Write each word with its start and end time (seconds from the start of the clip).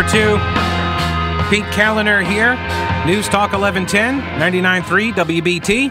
Number 0.00 0.12
two. 0.12 0.36
Pete 1.50 1.66
Kaliner 1.74 2.24
here. 2.24 2.54
News 3.04 3.28
Talk 3.28 3.52
1110, 3.52 4.22
99.3 4.40 5.12
WBT. 5.12 5.90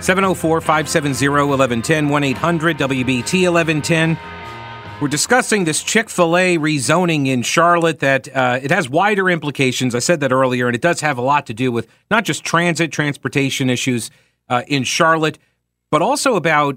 704-570-1110, 0.00 2.36
1-800-WBT-1110. 2.36 4.18
We're 5.00 5.08
discussing 5.08 5.64
this 5.64 5.82
Chick-fil-A 5.82 6.58
rezoning 6.58 7.26
in 7.26 7.40
Charlotte 7.40 8.00
that 8.00 8.28
uh, 8.36 8.60
it 8.62 8.70
has 8.70 8.90
wider 8.90 9.30
implications. 9.30 9.94
I 9.94 10.00
said 10.00 10.20
that 10.20 10.30
earlier, 10.30 10.66
and 10.66 10.76
it 10.76 10.82
does 10.82 11.00
have 11.00 11.16
a 11.16 11.22
lot 11.22 11.46
to 11.46 11.54
do 11.54 11.72
with 11.72 11.88
not 12.10 12.26
just 12.26 12.44
transit, 12.44 12.92
transportation 12.92 13.70
issues 13.70 14.10
uh, 14.50 14.62
in 14.66 14.84
Charlotte, 14.84 15.38
but 15.90 16.02
also 16.02 16.36
about 16.36 16.76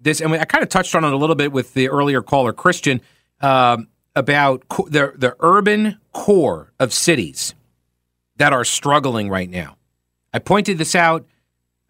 this, 0.00 0.22
and 0.22 0.32
I 0.32 0.46
kind 0.46 0.62
of 0.62 0.70
touched 0.70 0.94
on 0.94 1.04
it 1.04 1.12
a 1.12 1.18
little 1.18 1.36
bit 1.36 1.52
with 1.52 1.74
the 1.74 1.90
earlier 1.90 2.22
caller, 2.22 2.54
Christian, 2.54 3.02
um, 3.42 3.88
about 4.14 4.68
co- 4.68 4.88
the, 4.88 5.12
the 5.16 5.36
urban 5.40 5.98
core 6.12 6.72
of 6.78 6.92
cities 6.92 7.54
that 8.36 8.52
are 8.52 8.64
struggling 8.64 9.28
right 9.28 9.50
now. 9.50 9.76
I 10.32 10.38
pointed 10.38 10.78
this 10.78 10.94
out 10.94 11.26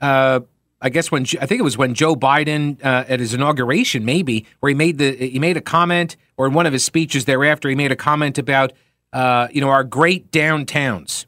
uh, 0.01 0.41
I 0.83 0.89
guess 0.91 1.13
when 1.13 1.23
I 1.41 1.47
think 1.47 1.61
it 1.61 1.63
was 1.63 1.79
when 1.79 1.95
Joe 1.95 2.17
Biden 2.17 2.85
uh, 2.85 3.05
at 3.09 3.21
his 3.21 3.33
inauguration, 3.33 4.05
maybe 4.05 4.45
where 4.59 4.69
he 4.69 4.75
made 4.75 4.99
the 4.99 5.15
he 5.15 5.39
made 5.39 5.57
a 5.57 5.61
comment, 5.61 6.17
or 6.37 6.47
in 6.49 6.53
one 6.53 6.67
of 6.67 6.73
his 6.73 6.85
speeches 6.85 7.25
thereafter, 7.25 7.69
he 7.69 7.77
made 7.77 7.93
a 7.93 7.97
comment 7.97 8.37
about 8.37 8.73
uh, 9.13 9.47
you 9.53 9.61
know 9.61 9.69
our 9.69 9.85
great 9.85 10.33
downtowns, 10.33 11.27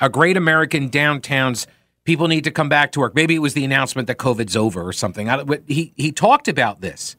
our 0.00 0.08
great 0.08 0.36
American 0.36 0.90
downtowns. 0.90 1.66
People 2.02 2.26
need 2.26 2.44
to 2.44 2.50
come 2.50 2.68
back 2.68 2.92
to 2.92 3.00
work. 3.00 3.14
Maybe 3.14 3.34
it 3.34 3.38
was 3.38 3.54
the 3.54 3.64
announcement 3.64 4.08
that 4.08 4.18
COVID's 4.18 4.56
over 4.56 4.82
or 4.82 4.92
something. 4.92 5.30
I, 5.30 5.44
he 5.68 5.92
he 5.96 6.10
talked 6.10 6.48
about 6.48 6.80
this. 6.80 7.14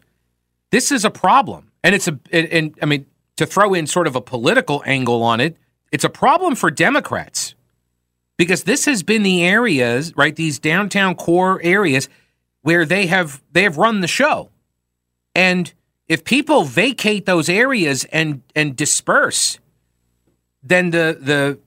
This 0.72 0.92
is 0.92 1.06
a 1.06 1.10
problem, 1.10 1.72
and 1.86 1.96
it's 1.96 2.10
a 2.10 2.20
and, 2.34 2.48
and 2.48 2.78
I 2.82 2.86
mean 2.86 3.06
to 3.38 3.46
throw 3.46 3.74
in 3.74 3.88
sort 3.88 4.08
of 4.08 4.16
a 4.16 4.22
political 4.22 4.84
angle 4.86 5.24
on 5.24 5.40
it, 5.40 5.58
it's 5.92 6.04
a 6.04 6.10
problem 6.10 6.56
for 6.56 6.70
Democrats 6.70 7.56
because 8.38 8.64
this 8.64 8.86
has 8.86 9.04
been 9.04 9.24
the 9.24 9.44
areas, 9.44 10.16
right? 10.16 10.36
These 10.36 10.60
downtown 10.60 11.16
core 11.16 11.60
areas 11.64 12.10
where 12.62 12.86
they 12.86 13.08
have 13.08 13.42
they 13.52 13.64
have 13.64 13.78
run 13.78 14.02
the 14.02 14.08
show, 14.08 14.50
and 15.34 15.74
if 16.08 16.24
people 16.24 16.64
vacate 16.64 17.26
those 17.26 17.50
areas 17.50 18.06
and 18.06 18.42
and 18.56 18.76
disperse, 18.76 19.60
then 20.62 20.92
the 20.92 21.18
the 21.20 21.60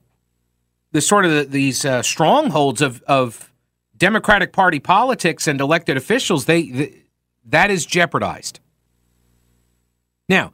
the 0.91 1.01
sort 1.01 1.25
of 1.25 1.31
the, 1.31 1.43
these 1.45 1.85
uh, 1.85 2.01
strongholds 2.01 2.81
of 2.81 3.01
of 3.03 3.51
Democratic 3.97 4.53
Party 4.53 4.79
politics 4.79 5.47
and 5.47 5.59
elected 5.59 5.97
officials 5.97 6.45
they 6.45 6.69
the, 6.69 6.93
that 7.45 7.71
is 7.71 7.85
jeopardized. 7.85 8.59
Now, 10.29 10.53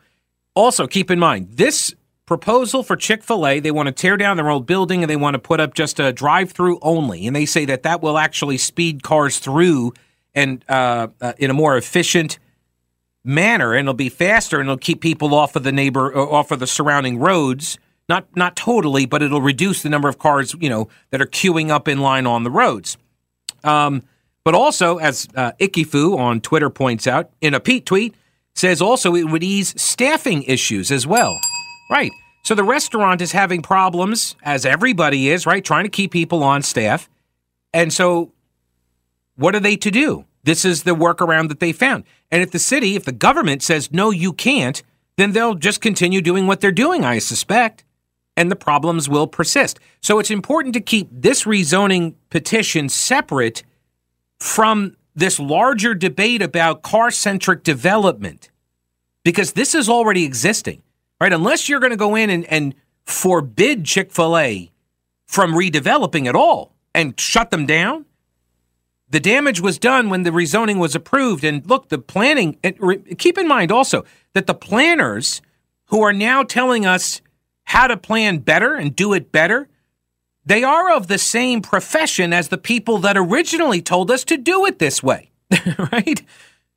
also 0.57 0.87
keep 0.87 1.11
in 1.11 1.19
mind 1.19 1.49
this 1.51 1.93
proposal 2.25 2.83
for 2.83 2.95
Chick 2.95 3.23
fil 3.23 3.47
A. 3.47 3.59
They 3.59 3.71
want 3.71 3.87
to 3.87 3.93
tear 3.93 4.17
down 4.17 4.37
their 4.37 4.49
old 4.49 4.65
building 4.65 5.03
and 5.03 5.09
they 5.09 5.15
want 5.15 5.35
to 5.35 5.39
put 5.39 5.59
up 5.59 5.73
just 5.73 5.99
a 5.99 6.11
drive 6.11 6.51
through 6.51 6.79
only. 6.81 7.25
And 7.25 7.35
they 7.35 7.45
say 7.45 7.65
that 7.65 7.83
that 7.83 8.01
will 8.01 8.17
actually 8.17 8.57
speed 8.57 9.03
cars 9.03 9.39
through 9.39 9.93
and 10.35 10.63
uh, 10.69 11.07
uh, 11.21 11.33
in 11.37 11.49
a 11.49 11.53
more 11.53 11.77
efficient 11.77 12.37
manner 13.23 13.73
and 13.73 13.85
it'll 13.85 13.93
be 13.93 14.09
faster 14.09 14.59
and 14.59 14.69
it'll 14.69 14.77
keep 14.77 15.01
people 15.01 15.33
off 15.33 15.55
of 15.55 15.63
the 15.63 15.71
neighbor 15.71 16.15
uh, 16.15 16.21
off 16.21 16.51
of 16.51 16.59
the 16.59 16.67
surrounding 16.67 17.19
roads 17.19 17.77
not 18.07 18.25
not 18.37 18.55
totally 18.55 19.05
but 19.05 19.21
it'll 19.21 19.41
reduce 19.41 19.83
the 19.83 19.89
number 19.89 20.07
of 20.07 20.17
cars 20.17 20.55
you 20.61 20.69
know 20.69 20.87
that 21.09 21.21
are 21.21 21.25
queuing 21.25 21.69
up 21.69 21.89
in 21.89 21.99
line 21.99 22.25
on 22.25 22.45
the 22.45 22.51
roads 22.51 22.97
um, 23.65 24.01
but 24.45 24.55
also 24.55 24.97
as 24.97 25.27
uh, 25.35 25.51
Ikifu 25.59 26.17
on 26.17 26.39
Twitter 26.39 26.69
points 26.69 27.05
out 27.05 27.31
in 27.41 27.53
a 27.53 27.59
Pete 27.59 27.85
tweet 27.85 28.15
says 28.57 28.81
also 28.81 29.15
it 29.15 29.29
would 29.29 29.43
ease 29.43 29.79
staffing 29.81 30.43
issues 30.43 30.91
as 30.91 31.05
well 31.05 31.39
Right. 31.89 32.11
So 32.43 32.55
the 32.55 32.63
restaurant 32.63 33.21
is 33.21 33.31
having 33.31 33.61
problems, 33.61 34.35
as 34.43 34.65
everybody 34.65 35.29
is, 35.29 35.45
right? 35.45 35.63
Trying 35.63 35.83
to 35.83 35.89
keep 35.89 36.11
people 36.11 36.43
on 36.43 36.61
staff. 36.61 37.09
And 37.73 37.91
so 37.91 38.31
what 39.35 39.55
are 39.55 39.59
they 39.59 39.75
to 39.77 39.91
do? 39.91 40.25
This 40.43 40.63
is 40.63 40.83
the 40.83 40.95
workaround 40.95 41.49
that 41.49 41.59
they 41.59 41.73
found. 41.73 42.05
And 42.31 42.41
if 42.41 42.51
the 42.51 42.59
city, 42.59 42.95
if 42.95 43.03
the 43.03 43.11
government 43.11 43.63
says, 43.63 43.91
no, 43.91 44.11
you 44.11 44.31
can't, 44.31 44.81
then 45.17 45.33
they'll 45.33 45.55
just 45.55 45.81
continue 45.81 46.21
doing 46.21 46.47
what 46.47 46.61
they're 46.61 46.71
doing, 46.71 47.03
I 47.03 47.19
suspect. 47.19 47.83
And 48.37 48.49
the 48.51 48.55
problems 48.55 49.09
will 49.09 49.27
persist. 49.27 49.79
So 50.01 50.19
it's 50.19 50.31
important 50.31 50.73
to 50.75 50.81
keep 50.81 51.09
this 51.11 51.43
rezoning 51.43 52.13
petition 52.29 52.87
separate 52.87 53.63
from 54.39 54.95
this 55.17 55.39
larger 55.39 55.93
debate 55.93 56.41
about 56.41 56.81
car 56.81 57.11
centric 57.11 57.63
development 57.63 58.49
because 59.23 59.53
this 59.53 59.75
is 59.75 59.89
already 59.89 60.23
existing 60.23 60.81
right? 61.19 61.33
Unless 61.33 61.67
you're 61.67 61.79
going 61.79 61.91
to 61.91 61.97
go 61.97 62.15
in 62.15 62.29
and, 62.29 62.45
and 62.45 62.75
forbid 63.05 63.85
Chick 63.85 64.11
fil 64.11 64.37
A 64.37 64.71
from 65.25 65.53
redeveloping 65.53 66.27
at 66.27 66.35
all 66.35 66.73
and 66.93 67.19
shut 67.19 67.51
them 67.51 67.65
down. 67.65 68.05
The 69.09 69.19
damage 69.19 69.61
was 69.61 69.77
done 69.77 70.09
when 70.09 70.23
the 70.23 70.31
rezoning 70.31 70.79
was 70.79 70.93
approved. 70.93 71.43
And 71.43 71.65
look, 71.65 71.89
the 71.89 71.97
planning, 71.97 72.57
keep 73.17 73.37
in 73.37 73.47
mind 73.47 73.71
also 73.71 74.03
that 74.33 74.47
the 74.47 74.53
planners 74.53 75.41
who 75.85 76.01
are 76.01 76.13
now 76.13 76.43
telling 76.43 76.85
us 76.85 77.21
how 77.63 77.87
to 77.87 77.95
plan 77.95 78.39
better 78.39 78.75
and 78.75 78.95
do 78.95 79.13
it 79.13 79.31
better, 79.31 79.69
they 80.47 80.63
are 80.63 80.95
of 80.95 81.07
the 81.07 81.17
same 81.17 81.61
profession 81.61 82.31
as 82.31 82.47
the 82.47 82.57
people 82.57 82.99
that 82.99 83.17
originally 83.17 83.81
told 83.81 84.09
us 84.09 84.23
to 84.23 84.37
do 84.37 84.65
it 84.65 84.79
this 84.79 85.03
way, 85.03 85.29
right? 85.91 86.23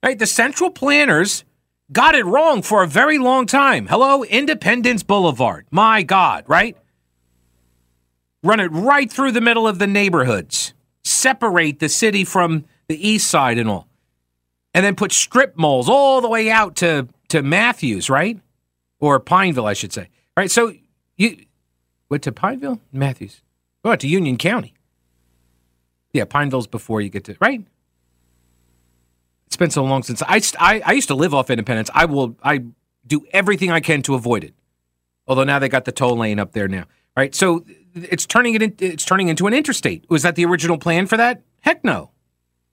Right? 0.03 0.19
The 0.19 0.27
central 0.27 0.71
planners 0.71 1.45
got 1.93 2.17
it 2.17 2.25
wrong 2.25 2.63
for 2.63 2.83
a 2.83 2.89
very 2.89 3.19
long 3.19 3.47
time. 3.47 3.87
Hello, 3.87 4.25
Independence 4.25 5.05
Boulevard. 5.05 5.67
My 5.71 6.03
God, 6.03 6.45
right? 6.49 6.77
Run 8.43 8.59
it 8.59 8.73
right 8.73 9.11
through 9.11 9.33
the 9.33 9.41
middle 9.41 9.69
of 9.69 9.79
the 9.79 9.87
neighborhoods, 9.87 10.75
separate 11.05 11.79
the 11.79 11.89
city 11.89 12.25
from 12.25 12.65
the 12.89 13.09
east 13.09 13.31
side 13.31 13.57
and 13.57 13.69
all, 13.69 13.87
and 14.75 14.85
then 14.85 14.97
put 14.97 15.13
strip 15.13 15.57
malls 15.57 15.89
all 15.89 16.21
the 16.21 16.29
way 16.29 16.51
out 16.51 16.75
to, 16.77 17.07
to 17.29 17.41
Matthews, 17.41 18.11
right? 18.11 18.41
Or 18.99 19.21
Pineville, 19.21 19.67
I 19.67 19.75
should 19.75 19.93
say. 19.93 20.09
Right? 20.37 20.51
So 20.51 20.75
you 21.17 21.45
went 22.09 22.25
to 22.25 22.33
Pineville? 22.33 22.81
Matthews. 22.93 23.43
Oh, 23.85 23.97
to 23.97 24.09
Union 24.09 24.37
County. 24.37 24.75
Yeah, 26.13 26.25
Pineville's 26.25 26.67
before 26.67 27.01
you 27.01 27.09
get 27.09 27.25
to, 27.25 27.37
right? 27.41 27.65
It's 29.47 29.57
been 29.57 29.71
so 29.71 29.85
long 29.85 30.03
since 30.03 30.23
I, 30.23 30.41
I, 30.59 30.83
I 30.85 30.93
used 30.93 31.09
to 31.09 31.15
live 31.15 31.35
off 31.35 31.51
Independence. 31.51 31.91
I 31.95 32.05
will 32.05 32.37
I 32.43 32.65
do 33.07 33.25
everything 33.33 33.71
I 33.71 33.81
can 33.81 34.03
to 34.03 34.15
avoid 34.15 34.45
it. 34.45 34.55
Although 35.27 35.45
now 35.45 35.59
they 35.59 35.69
got 35.69 35.85
the 35.85 35.93
toll 35.93 36.17
lane 36.17 36.39
up 36.39 36.53
there 36.53 36.69
now. 36.69 36.85
Right? 37.17 37.35
So 37.35 37.65
it's 37.95 38.27
turning 38.27 38.55
it 38.55 38.63
in, 38.63 38.75
it's 38.79 39.05
turning 39.05 39.29
into 39.29 39.47
an 39.47 39.55
interstate. 39.55 40.09
Was 40.09 40.23
that 40.23 40.37
the 40.37 40.45
original 40.45 40.79
plan 40.79 41.07
for 41.07 41.17
that? 41.17 41.43
Heck 41.61 41.85
no. 41.85 42.11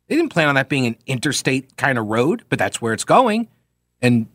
They 0.08 0.16
didn't 0.16 0.32
plan 0.32 0.48
on 0.48 0.56
that 0.56 0.70
being 0.70 0.86
an 0.86 0.98
interstate 1.06 1.76
kind 1.78 1.98
of 1.98 2.08
road, 2.08 2.44
but 2.50 2.60
that's 2.60 2.82
where 2.82 2.94
it's 2.94 3.04
going. 3.04 3.50
And 4.02 4.28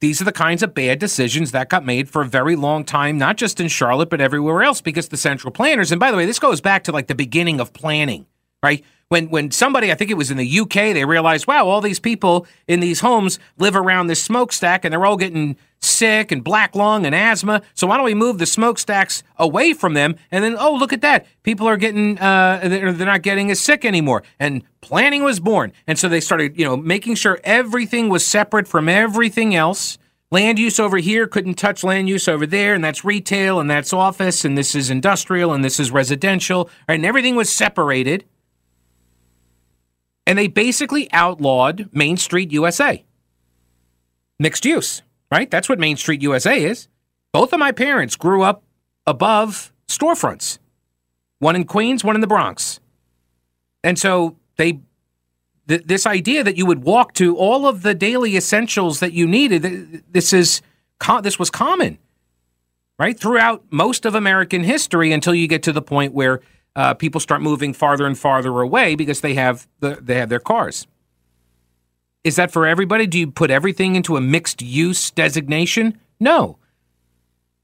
these 0.00 0.20
are 0.20 0.24
the 0.24 0.32
kinds 0.32 0.62
of 0.62 0.74
bad 0.74 0.98
decisions 0.98 1.52
that 1.52 1.70
got 1.70 1.84
made 1.84 2.08
for 2.08 2.22
a 2.22 2.26
very 2.26 2.54
long 2.54 2.84
time, 2.84 3.16
not 3.16 3.36
just 3.36 3.60
in 3.60 3.68
Charlotte, 3.68 4.10
but 4.10 4.20
everywhere 4.20 4.62
else, 4.62 4.82
because 4.82 5.08
the 5.08 5.16
central 5.16 5.50
planners, 5.50 5.90
and 5.90 5.98
by 5.98 6.10
the 6.10 6.16
way, 6.16 6.26
this 6.26 6.38
goes 6.38 6.60
back 6.60 6.84
to 6.84 6.92
like 6.92 7.06
the 7.06 7.14
beginning 7.14 7.60
of 7.60 7.72
planning, 7.72 8.26
right? 8.66 8.84
when 9.08 9.30
when 9.30 9.50
somebody, 9.50 9.92
I 9.92 9.94
think 9.94 10.10
it 10.10 10.16
was 10.16 10.30
in 10.30 10.36
the 10.36 10.60
UK, 10.60 10.92
they 10.94 11.04
realized, 11.04 11.46
wow, 11.46 11.66
all 11.66 11.80
these 11.80 12.00
people 12.00 12.46
in 12.66 12.80
these 12.80 13.00
homes 13.00 13.38
live 13.58 13.76
around 13.76 14.08
this 14.08 14.22
smokestack 14.22 14.84
and 14.84 14.92
they're 14.92 15.06
all 15.06 15.16
getting 15.16 15.56
sick 15.80 16.32
and 16.32 16.42
black 16.42 16.74
lung 16.74 17.06
and 17.06 17.14
asthma. 17.14 17.62
So 17.74 17.86
why 17.86 17.96
don't 17.96 18.04
we 18.04 18.14
move 18.14 18.38
the 18.38 18.46
smokestacks 18.46 19.22
away 19.36 19.72
from 19.72 19.94
them? 19.94 20.16
And 20.32 20.42
then, 20.42 20.56
oh, 20.58 20.74
look 20.74 20.92
at 20.92 21.02
that. 21.02 21.26
People 21.44 21.68
are 21.68 21.76
getting, 21.76 22.18
uh, 22.18 22.60
they're, 22.64 22.92
they're 22.92 23.06
not 23.06 23.22
getting 23.22 23.50
as 23.50 23.60
sick 23.60 23.84
anymore. 23.84 24.24
And 24.40 24.64
planning 24.80 25.22
was 25.22 25.38
born. 25.38 25.72
And 25.86 25.98
so 25.98 26.08
they 26.08 26.20
started, 26.20 26.58
you 26.58 26.64
know, 26.64 26.76
making 26.76 27.14
sure 27.14 27.38
everything 27.44 28.08
was 28.08 28.26
separate 28.26 28.66
from 28.66 28.88
everything 28.88 29.54
else. 29.54 29.98
Land 30.32 30.58
use 30.58 30.80
over 30.80 30.96
here 30.96 31.28
couldn't 31.28 31.54
touch 31.54 31.84
land 31.84 32.08
use 32.08 32.26
over 32.26 32.48
there, 32.48 32.74
and 32.74 32.82
that's 32.82 33.04
retail, 33.04 33.60
and 33.60 33.70
that's 33.70 33.92
office, 33.92 34.44
and 34.44 34.58
this 34.58 34.74
is 34.74 34.90
industrial, 34.90 35.52
and 35.52 35.64
this 35.64 35.78
is 35.78 35.92
residential, 35.92 36.68
right? 36.88 36.96
And 36.96 37.06
everything 37.06 37.36
was 37.36 37.48
separated 37.48 38.24
and 40.26 40.38
they 40.38 40.48
basically 40.48 41.10
outlawed 41.12 41.88
Main 41.92 42.16
Street 42.16 42.52
USA. 42.52 43.04
Mixed 44.38 44.64
use, 44.64 45.02
right? 45.30 45.50
That's 45.50 45.68
what 45.68 45.78
Main 45.78 45.96
Street 45.96 46.22
USA 46.22 46.62
is. 46.62 46.88
Both 47.32 47.52
of 47.52 47.58
my 47.58 47.72
parents 47.72 48.16
grew 48.16 48.42
up 48.42 48.62
above 49.06 49.72
storefronts, 49.88 50.58
one 51.38 51.56
in 51.56 51.64
Queens, 51.64 52.02
one 52.02 52.14
in 52.14 52.20
the 52.20 52.26
Bronx. 52.26 52.80
And 53.84 53.98
so 53.98 54.36
they 54.56 54.80
th- 55.68 55.84
this 55.84 56.06
idea 56.06 56.42
that 56.44 56.56
you 56.56 56.66
would 56.66 56.82
walk 56.82 57.14
to 57.14 57.36
all 57.36 57.66
of 57.66 57.82
the 57.82 57.94
daily 57.94 58.36
essentials 58.36 59.00
that 59.00 59.12
you 59.12 59.26
needed 59.26 60.02
this 60.10 60.32
is 60.32 60.62
this 61.22 61.38
was 61.38 61.50
common 61.50 61.98
right 62.98 63.20
throughout 63.20 63.64
most 63.70 64.06
of 64.06 64.14
American 64.14 64.64
history 64.64 65.12
until 65.12 65.34
you 65.34 65.46
get 65.46 65.62
to 65.62 65.72
the 65.72 65.82
point 65.82 66.14
where 66.14 66.40
uh, 66.76 66.94
people 66.94 67.20
start 67.20 67.40
moving 67.40 67.72
farther 67.72 68.06
and 68.06 68.16
farther 68.16 68.60
away 68.60 68.94
because 68.94 69.22
they 69.22 69.34
have 69.34 69.66
the 69.80 69.98
they 70.00 70.16
have 70.16 70.28
their 70.28 70.38
cars. 70.38 70.86
Is 72.22 72.36
that 72.36 72.52
for 72.52 72.66
everybody? 72.66 73.06
Do 73.06 73.18
you 73.18 73.30
put 73.30 73.50
everything 73.50 73.96
into 73.96 74.16
a 74.16 74.20
mixed 74.20 74.60
use 74.60 75.10
designation? 75.10 75.98
No. 76.20 76.58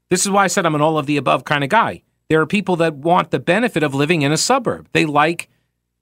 This 0.09 0.25
is 0.25 0.31
why 0.31 0.45
I 0.45 0.47
said 0.47 0.65
I'm 0.65 0.75
an 0.75 0.81
all 0.81 0.97
of 0.97 1.05
the 1.05 1.17
above 1.17 1.45
kind 1.45 1.63
of 1.63 1.69
guy. 1.69 2.01
There 2.29 2.41
are 2.41 2.47
people 2.47 2.75
that 2.77 2.95
want 2.95 3.31
the 3.31 3.39
benefit 3.39 3.83
of 3.83 3.93
living 3.93 4.23
in 4.23 4.31
a 4.31 4.37
suburb. 4.37 4.87
They 4.93 5.05
like 5.05 5.49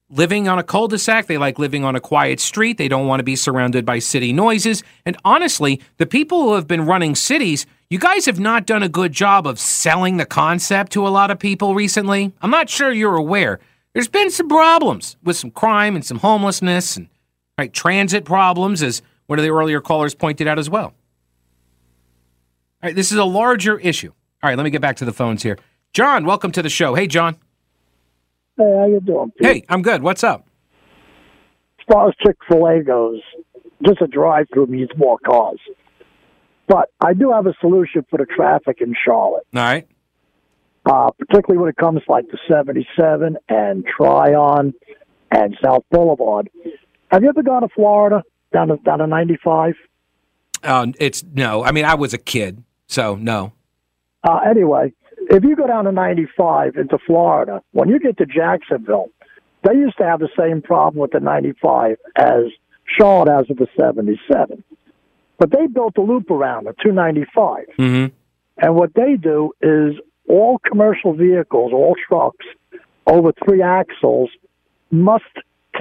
living 0.10 0.48
on 0.48 0.60
a 0.60 0.63
cul 0.63 0.88
de 0.88 0.98
sac. 0.98 1.28
They 1.28 1.38
like 1.38 1.60
living 1.60 1.84
on 1.84 1.96
a 1.96 2.00
quiet 2.00 2.40
street. 2.40 2.78
They 2.78 2.88
don't 2.88 3.08
want 3.08 3.19
to 3.19 3.24
be 3.24 3.36
surrounded 3.36 3.86
by 3.86 4.00
city 4.00 4.31
noises. 4.31 4.84
And 5.06 5.18
honestly, 5.25 5.81
the 5.98 6.06
people 6.06 6.44
who 6.44 6.54
have 6.54 6.68
been 6.68 6.86
running 6.86 7.16
cities, 7.16 7.66
you 7.91 7.99
guys 7.99 8.25
have 8.25 8.39
not 8.39 8.65
done 8.65 8.81
a 8.83 8.88
good 8.88 9.11
job 9.11 9.45
of 9.45 9.59
selling 9.59 10.15
the 10.15 10.25
concept 10.25 10.93
to 10.93 11.05
a 11.05 11.09
lot 11.09 11.29
of 11.29 11.38
people 11.38 11.75
recently. 11.75 12.31
I'm 12.41 12.49
not 12.49 12.69
sure 12.69 12.89
you're 12.89 13.17
aware. 13.17 13.59
There's 13.91 14.07
been 14.07 14.31
some 14.31 14.47
problems 14.47 15.17
with 15.21 15.35
some 15.35 15.51
crime 15.51 15.95
and 15.95 16.05
some 16.05 16.19
homelessness 16.19 16.95
and 16.95 17.09
right 17.57 17.73
transit 17.73 18.23
problems, 18.23 18.81
as 18.81 19.01
one 19.27 19.39
of 19.39 19.43
the 19.43 19.51
earlier 19.51 19.81
callers 19.81 20.15
pointed 20.15 20.47
out 20.47 20.57
as 20.57 20.69
well. 20.69 20.93
All 22.81 22.88
right, 22.88 22.95
this 22.95 23.11
is 23.11 23.17
a 23.17 23.25
larger 23.25 23.77
issue. 23.77 24.13
All 24.41 24.49
right, 24.49 24.55
let 24.57 24.63
me 24.63 24.69
get 24.69 24.81
back 24.81 24.95
to 24.95 25.05
the 25.05 25.11
phones 25.11 25.43
here. 25.43 25.59
John, 25.91 26.23
welcome 26.23 26.53
to 26.53 26.61
the 26.61 26.69
show. 26.69 26.95
Hey, 26.95 27.07
John. 27.07 27.35
Hey, 28.55 28.73
how 28.79 28.88
you 28.88 29.01
doing? 29.01 29.33
Pete? 29.38 29.47
Hey, 29.47 29.65
I'm 29.67 29.81
good. 29.81 30.01
What's 30.01 30.23
up? 30.23 30.47
As 31.77 31.85
far 31.91 32.07
as 32.07 32.15
Chick 32.25 32.38
Fil 32.47 32.65
A 32.67 32.81
goes, 32.81 33.19
just 33.85 34.01
a 34.01 34.07
drive-through 34.07 34.67
means 34.67 34.91
more 34.95 35.19
cars. 35.25 35.59
But 36.71 36.89
I 37.01 37.13
do 37.13 37.33
have 37.33 37.47
a 37.47 37.53
solution 37.59 38.06
for 38.09 38.15
the 38.15 38.25
traffic 38.25 38.77
in 38.79 38.95
Charlotte. 39.03 39.45
All 39.53 39.62
right. 39.62 39.85
Uh, 40.85 41.12
particularly 41.19 41.59
when 41.59 41.69
it 41.69 41.75
comes 41.75 42.01
like 42.07 42.31
the 42.31 42.38
77 42.47 43.38
and 43.50 43.85
Tryon 43.85 44.73
and 45.31 45.57
South 45.62 45.83
Boulevard. 45.91 46.50
Have 47.12 47.23
you 47.23 47.29
ever 47.29 47.44
gone 47.44 47.63
to 47.63 47.68
Florida 47.75 48.23
down 48.53 48.69
to 48.69 48.77
down 48.77 49.00
to 49.00 49.07
95? 49.07 49.73
Uh, 50.63 50.88
it's 50.97 51.25
no. 51.33 51.62
I 51.65 51.73
mean, 51.73 51.83
I 51.83 51.95
was 51.95 52.13
a 52.13 52.18
kid, 52.18 52.63
so 52.88 53.15
no. 53.15 53.51
Uh, 54.24 54.39
anyway, 54.50 54.94
if 55.29 55.44
you 55.44 55.57
go 55.57 55.67
down 55.67 55.83
to 55.83 55.91
95 55.91 56.77
into 56.77 56.97
Florida, 57.06 57.62
when 57.71 57.89
you 57.89 58.00
get 58.00 58.17
to 58.19 58.25
Jacksonville, 58.25 59.09
they 59.67 59.74
used 59.74 59.97
to 59.97 60.06
have 60.06 60.21
the 60.21 60.29
same 60.39 60.62
problem 60.62 61.01
with 61.01 61.12
the 61.12 61.19
95 61.19 61.97
as 62.15 62.45
Charlotte 62.97 63.29
has 63.29 63.50
with 63.50 63.57
the 63.57 63.67
77. 63.77 64.63
But 65.41 65.49
they 65.49 65.65
built 65.65 65.97
a 65.97 66.01
loop 66.01 66.29
around 66.29 66.65
the 66.67 66.73
295. 66.83 67.65
Mm-hmm. 67.79 68.13
And 68.63 68.75
what 68.75 68.93
they 68.93 69.15
do 69.15 69.53
is 69.59 69.95
all 70.29 70.59
commercial 70.59 71.13
vehicles, 71.15 71.73
all 71.73 71.95
trucks 72.07 72.45
over 73.07 73.31
three 73.43 73.63
axles 73.63 74.29
must 74.91 75.23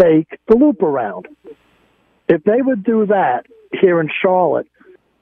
take 0.00 0.38
the 0.48 0.56
loop 0.56 0.80
around. 0.82 1.28
If 2.26 2.42
they 2.44 2.62
would 2.62 2.82
do 2.84 3.04
that 3.04 3.44
here 3.78 4.00
in 4.00 4.08
Charlotte, 4.22 4.66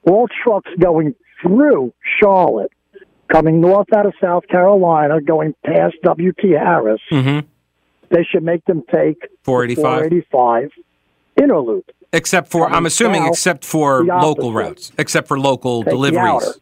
all 0.04 0.28
trucks 0.44 0.70
going 0.78 1.16
through 1.42 1.92
Charlotte 2.22 2.70
coming 3.32 3.60
north 3.60 3.92
out 3.92 4.06
of 4.06 4.14
South 4.20 4.46
Carolina, 4.46 5.20
going 5.20 5.52
past 5.66 5.96
W.T. 6.04 6.50
Harris, 6.52 7.00
Mm-hmm. 7.10 7.44
they 8.10 8.22
should 8.30 8.44
make 8.44 8.64
them 8.66 8.84
take 8.94 9.18
485. 9.42 9.82
485 9.82 10.70
inner 11.42 11.58
loop. 11.60 11.90
Except 12.12 12.48
for, 12.48 12.70
I'm 12.70 12.86
assuming, 12.86 13.22
south, 13.22 13.32
except 13.32 13.64
for 13.64 14.04
local 14.04 14.52
routes, 14.52 14.92
except 14.98 15.28
for 15.28 15.38
local 15.38 15.84
Take 15.84 15.92
deliveries. 15.92 16.58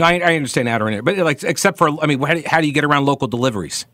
I, 0.00 0.20
I 0.20 0.36
understand 0.36 0.68
outer 0.68 0.86
and 0.86 1.04
but 1.04 1.16
like, 1.18 1.42
except 1.42 1.78
for, 1.78 1.88
I 2.02 2.06
mean, 2.06 2.20
how 2.20 2.34
do, 2.34 2.42
how 2.46 2.60
do 2.60 2.66
you 2.66 2.72
get 2.72 2.84
around 2.84 3.06
local 3.06 3.26
deliveries? 3.26 3.86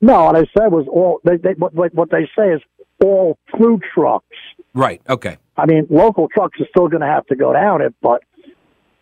No, 0.00 0.24
what 0.24 0.36
I 0.36 0.46
said 0.56 0.68
was 0.68 0.86
all. 0.88 1.20
They, 1.24 1.36
they, 1.36 1.52
what, 1.54 1.74
what 1.74 1.94
what 1.94 2.10
they 2.10 2.26
say 2.36 2.54
is 2.54 2.62
all 3.04 3.36
food 3.58 3.82
trucks. 3.92 4.24
Right. 4.72 5.02
Okay. 5.08 5.36
I 5.56 5.66
mean, 5.66 5.86
local 5.90 6.28
trucks 6.28 6.58
are 6.60 6.66
still 6.70 6.88
going 6.88 7.02
to 7.02 7.06
have 7.06 7.26
to 7.26 7.36
go 7.36 7.52
down 7.52 7.82
it, 7.82 7.94
but 8.00 8.22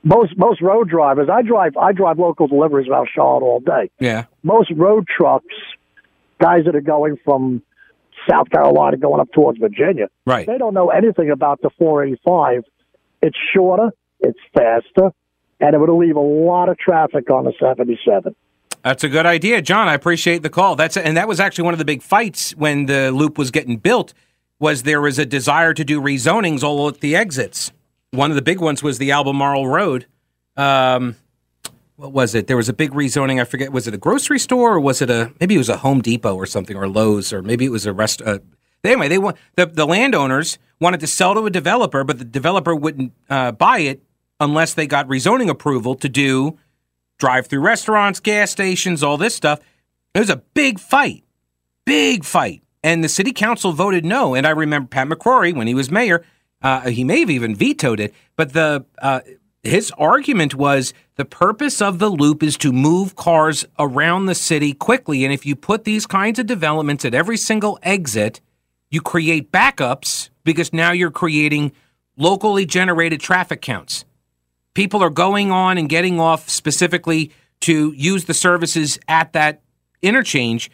most 0.03 0.37
most 0.37 0.61
road 0.61 0.89
drivers. 0.89 1.29
I 1.31 1.43
drive 1.43 1.77
I 1.77 1.93
drive 1.93 2.19
local 2.19 2.49
deliveries 2.49 2.89
around 2.89 3.09
Charlotte 3.15 3.45
all 3.45 3.61
day. 3.61 3.91
Yeah. 4.01 4.25
Most 4.43 4.73
road 4.75 5.07
trucks, 5.07 5.55
guys 6.41 6.65
that 6.65 6.75
are 6.75 6.81
going 6.81 7.19
from 7.25 7.63
South 8.31 8.49
Carolina 8.51 8.97
going 8.97 9.21
up 9.21 9.31
towards 9.33 9.59
Virginia, 9.59 10.09
Right. 10.27 10.47
they 10.47 10.59
don't 10.59 10.75
know 10.75 10.89
anything 10.91 11.31
about 11.31 11.61
the 11.63 11.71
485. 11.79 12.63
It's 13.23 13.37
shorter, 13.55 13.91
it's 14.21 14.39
faster, 14.55 15.11
and 15.61 15.75
it 15.75 15.79
would 15.79 15.91
leave 15.91 16.17
a 16.17 16.21
lot 16.21 16.69
of 16.69 16.79
traffic 16.79 17.31
on 17.31 17.45
the 17.45 17.53
77. 17.61 18.35
That's 18.85 19.03
a 19.03 19.09
good 19.09 19.27
idea, 19.27 19.61
John. 19.61 19.89
I 19.89 19.95
appreciate 19.95 20.43
the 20.43 20.51
call. 20.51 20.77
That's 20.77 20.97
and 20.97 21.17
that 21.17 21.27
was 21.27 21.41
actually 21.41 21.65
one 21.65 21.75
of 21.75 21.79
the 21.79 21.85
big 21.85 22.01
fights 22.03 22.53
when 22.57 22.87
the 22.87 23.11
loop 23.11 23.37
was 23.37 23.51
getting 23.51 23.77
built. 23.77 24.15
Was 24.61 24.85
there 24.85 25.01
was 25.01 25.19
a 25.19 25.27
desire 25.27 25.75
to 25.75 25.85
do 25.85 26.01
rezonings 26.01 26.63
all 26.63 26.89
at 26.89 27.01
the 27.01 27.15
exits. 27.17 27.73
One 28.13 28.31
of 28.31 28.37
the 28.37 28.43
big 28.43 28.61
ones 28.61 28.83
was 28.83 28.99
the 28.99 29.11
Albemarle 29.11 29.67
Road. 29.69 30.07
Um, 30.57 31.17
what 31.99 32.13
was 32.13 32.33
it? 32.37 32.47
There 32.47 32.57
was 32.57 32.69
a 32.69 32.73
big 32.73 32.93
rezoning. 32.93 33.41
I 33.41 33.45
forget. 33.45 33.73
Was 33.73 33.89
it 33.89 33.93
a 33.93 33.99
grocery 33.99 34.39
store 34.39 34.75
or 34.75 34.81
was 34.81 35.03
it 35.03 35.11
a 35.11 35.33
maybe 35.41 35.57
it 35.57 35.59
was 35.59 35.69
a 35.69 35.79
Home 35.79 36.01
Depot 36.01 36.35
or 36.35 36.47
something 36.47 36.77
or 36.77 36.89
Lowe's 36.89 37.33
or 37.33 37.43
maybe 37.43 37.65
it 37.65 37.73
was 37.73 37.87
a 37.87 37.93
rest. 37.93 38.23
Uh, 38.23 38.39
anyway, 38.85 39.09
they 39.09 39.19
want 39.19 39.37
the 39.57 39.67
the 39.67 39.85
landowners 39.85 40.59
wanted 40.81 41.01
to 41.01 41.09
sell 41.09 41.35
to 41.35 41.45
a 41.45 41.51
developer, 41.51 42.05
but 42.05 42.21
the 42.21 42.25
developer 42.25 42.73
wouldn't 42.73 43.13
uh, 43.29 43.51
buy 43.51 43.81
it 43.81 44.01
unless 44.39 44.75
they 44.75 44.87
got 44.87 45.09
rezoning 45.09 45.49
approval 45.49 45.97
to 45.97 46.09
do 46.09 46.57
drive-through 47.19 47.61
restaurants, 47.61 48.21
gas 48.21 48.53
stations, 48.53 49.03
all 49.03 49.17
this 49.17 49.35
stuff. 49.35 49.59
It 50.15 50.21
was 50.21 50.31
a 50.31 50.37
big 50.37 50.79
fight, 50.79 51.25
big 51.85 52.23
fight, 52.25 52.63
and 52.85 53.03
the 53.03 53.09
city 53.09 53.33
council 53.33 53.73
voted 53.73 54.05
no. 54.05 54.37
And 54.37 54.47
I 54.47 54.51
remember 54.51 54.87
Pat 54.87 55.09
McCrory 55.09 55.53
when 55.53 55.67
he 55.67 55.75
was 55.75 55.91
mayor, 55.91 56.25
uh, 56.63 56.91
he 56.91 57.03
may 57.03 57.19
have 57.19 57.31
even 57.31 57.57
vetoed 57.57 57.99
it. 57.99 58.15
But 58.37 58.53
the 58.53 58.87
uh, 59.03 59.23
his 59.63 59.93
argument 59.99 60.55
was 60.55 60.95
the 61.17 61.25
purpose 61.25 61.83
of 61.83 61.99
the 61.99 62.09
loop 62.09 62.43
is 62.43 62.57
to 62.59 62.73
move 62.73 63.17
cars 63.17 63.65
around 63.79 64.27
the 64.27 64.35
city 64.35 64.73
quickly, 64.73 65.25
and 65.25 65.33
if 65.33 65.45
you 65.45 65.57
put 65.57 65.85
these 65.85 66.07
kinds 66.07 66.39
of 66.39 66.47
developments 66.47 67.05
at 67.05 67.15
every 67.15 67.37
single 67.37 67.79
exit, 67.83 68.41
you 68.91 69.01
create 69.01 69.53
backups 69.53 70.31
because 70.45 70.73
now 70.73 70.93
you're 70.93 71.11
creating 71.11 71.73
locally 72.17 72.65
generated 72.67 73.21
traffic 73.21 73.61
counts. 73.61 74.05
People 74.75 75.03
are 75.03 75.11
going 75.11 75.51
on 75.51 75.77
and 75.77 75.89
getting 75.89 76.21
off 76.21 76.49
specifically 76.49 77.33
to 77.61 77.93
use 77.93 78.27
the 78.27 78.35
services 78.35 78.99
at 79.09 79.33
that 79.33 79.61
interchange 80.03 80.71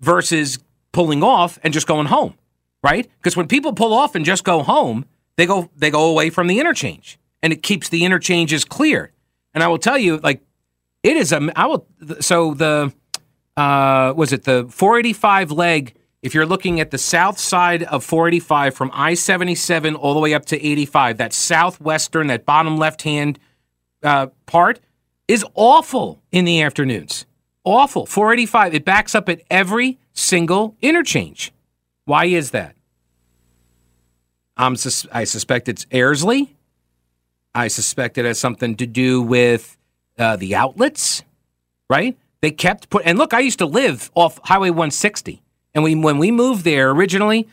versus 0.00 0.58
pulling 0.92 1.22
off 1.22 1.58
and 1.62 1.72
just 1.72 1.86
going 1.86 2.06
home, 2.06 2.34
right? 2.82 3.08
Because 3.18 3.36
when 3.36 3.48
people 3.48 3.72
pull 3.72 3.92
off 3.92 4.14
and 4.14 4.24
just 4.24 4.44
go 4.44 4.62
home, 4.62 5.04
they 5.36 5.46
go 5.46 5.70
they 5.76 5.90
go 5.90 6.10
away 6.10 6.30
from 6.30 6.46
the 6.46 6.58
interchange, 6.60 7.18
and 7.44 7.52
it 7.52 7.62
keeps 7.62 7.90
the 7.90 8.06
interchanges 8.06 8.64
clear. 8.64 9.12
And 9.52 9.62
I 9.62 9.68
will 9.68 9.78
tell 9.78 9.98
you, 9.98 10.16
like 10.16 10.40
it 11.02 11.18
is 11.18 11.30
a 11.30 11.52
I 11.54 11.66
will 11.66 11.86
so 12.20 12.54
the 12.54 12.92
uh 13.56 14.14
was 14.16 14.32
it 14.32 14.44
the 14.44 14.66
485 14.70 15.52
leg 15.52 15.94
if 16.22 16.34
you're 16.34 16.46
looking 16.46 16.80
at 16.80 16.90
the 16.90 16.96
south 16.96 17.38
side 17.38 17.82
of 17.82 18.02
485 18.02 18.74
from 18.74 18.90
I-77 18.94 19.94
all 19.94 20.14
the 20.14 20.20
way 20.20 20.32
up 20.32 20.46
to 20.46 20.56
85 20.56 21.18
that 21.18 21.34
southwestern 21.34 22.28
that 22.28 22.46
bottom 22.46 22.78
left 22.78 23.02
hand 23.02 23.38
uh, 24.02 24.28
part 24.46 24.80
is 25.28 25.44
awful 25.54 26.22
in 26.32 26.46
the 26.46 26.62
afternoons. 26.62 27.26
Awful. 27.62 28.06
485 28.06 28.74
it 28.74 28.84
backs 28.86 29.14
up 29.14 29.28
at 29.28 29.42
every 29.50 29.98
single 30.14 30.76
interchange. 30.80 31.52
Why 32.06 32.24
is 32.24 32.52
that? 32.52 32.74
I'm 34.56 34.76
sus- 34.76 35.06
I 35.12 35.24
suspect 35.24 35.68
it's 35.68 35.84
Ayrsley 35.86 36.53
I 37.54 37.68
suspect 37.68 38.18
it 38.18 38.24
has 38.24 38.38
something 38.38 38.76
to 38.76 38.86
do 38.86 39.22
with 39.22 39.76
uh, 40.18 40.36
the 40.36 40.54
outlets 40.54 41.22
right? 41.88 42.16
They 42.40 42.50
kept 42.50 42.90
put 42.90 43.04
and 43.06 43.18
look, 43.18 43.32
I 43.32 43.40
used 43.40 43.58
to 43.58 43.66
live 43.66 44.10
off 44.14 44.40
Highway 44.44 44.70
160, 44.70 45.42
and 45.74 45.84
we 45.84 45.94
when 45.94 46.18
we 46.18 46.30
moved 46.30 46.64
there 46.64 46.90
originally, 46.90 47.48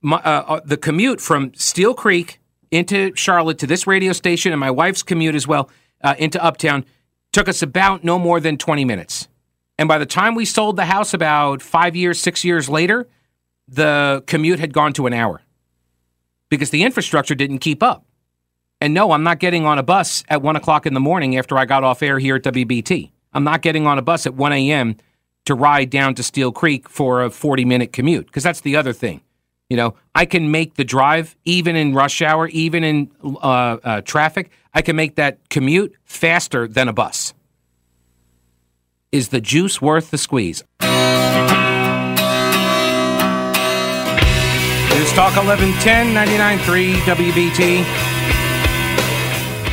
my, 0.00 0.16
uh, 0.18 0.44
uh, 0.46 0.60
the 0.64 0.76
commute 0.76 1.20
from 1.20 1.52
Steele 1.54 1.94
Creek 1.94 2.40
into 2.70 3.14
Charlotte 3.14 3.58
to 3.58 3.66
this 3.66 3.86
radio 3.86 4.12
station, 4.12 4.52
and 4.52 4.60
my 4.60 4.70
wife's 4.70 5.02
commute 5.02 5.34
as 5.34 5.46
well 5.46 5.70
uh, 6.02 6.14
into 6.18 6.42
Uptown, 6.42 6.84
took 7.32 7.48
us 7.48 7.62
about 7.62 8.04
no 8.04 8.18
more 8.18 8.40
than 8.40 8.56
20 8.58 8.84
minutes. 8.84 9.28
And 9.78 9.88
by 9.88 9.98
the 9.98 10.06
time 10.06 10.34
we 10.34 10.44
sold 10.44 10.76
the 10.76 10.84
house, 10.84 11.14
about 11.14 11.62
five 11.62 11.96
years, 11.96 12.20
six 12.20 12.44
years 12.44 12.68
later, 12.68 13.08
the 13.66 14.22
commute 14.26 14.60
had 14.60 14.72
gone 14.72 14.92
to 14.94 15.06
an 15.06 15.12
hour 15.12 15.40
because 16.48 16.70
the 16.70 16.84
infrastructure 16.84 17.34
didn't 17.34 17.58
keep 17.58 17.82
up. 17.82 18.04
And 18.84 18.92
no, 18.92 19.12
I'm 19.12 19.22
not 19.22 19.38
getting 19.38 19.64
on 19.64 19.78
a 19.78 19.82
bus 19.82 20.24
at 20.28 20.42
one 20.42 20.56
o'clock 20.56 20.84
in 20.84 20.92
the 20.92 21.00
morning 21.00 21.38
after 21.38 21.56
I 21.56 21.64
got 21.64 21.84
off 21.84 22.02
air 22.02 22.18
here 22.18 22.36
at 22.36 22.42
WBT. 22.42 23.12
I'm 23.32 23.42
not 23.42 23.62
getting 23.62 23.86
on 23.86 23.96
a 23.96 24.02
bus 24.02 24.26
at 24.26 24.34
1 24.34 24.52
a.m. 24.52 24.98
to 25.46 25.54
ride 25.54 25.88
down 25.88 26.14
to 26.16 26.22
Steele 26.22 26.52
Creek 26.52 26.86
for 26.90 27.22
a 27.22 27.30
40 27.30 27.64
minute 27.64 27.94
commute 27.94 28.26
because 28.26 28.42
that's 28.42 28.60
the 28.60 28.76
other 28.76 28.92
thing. 28.92 29.22
You 29.70 29.78
know, 29.78 29.94
I 30.14 30.26
can 30.26 30.50
make 30.50 30.74
the 30.74 30.84
drive 30.84 31.34
even 31.46 31.76
in 31.76 31.94
rush 31.94 32.20
hour, 32.20 32.48
even 32.48 32.84
in 32.84 33.10
uh, 33.24 33.78
uh, 33.82 34.00
traffic. 34.02 34.50
I 34.74 34.82
can 34.82 34.96
make 34.96 35.14
that 35.14 35.38
commute 35.48 35.94
faster 36.04 36.68
than 36.68 36.86
a 36.86 36.92
bus. 36.92 37.32
Is 39.12 39.28
the 39.28 39.40
juice 39.40 39.80
worth 39.80 40.10
the 40.10 40.18
squeeze? 40.18 40.62
News 44.90 45.12
Talk 45.14 45.34
1110 45.36 46.14
99.3 46.14 46.92
WBT. 47.06 48.13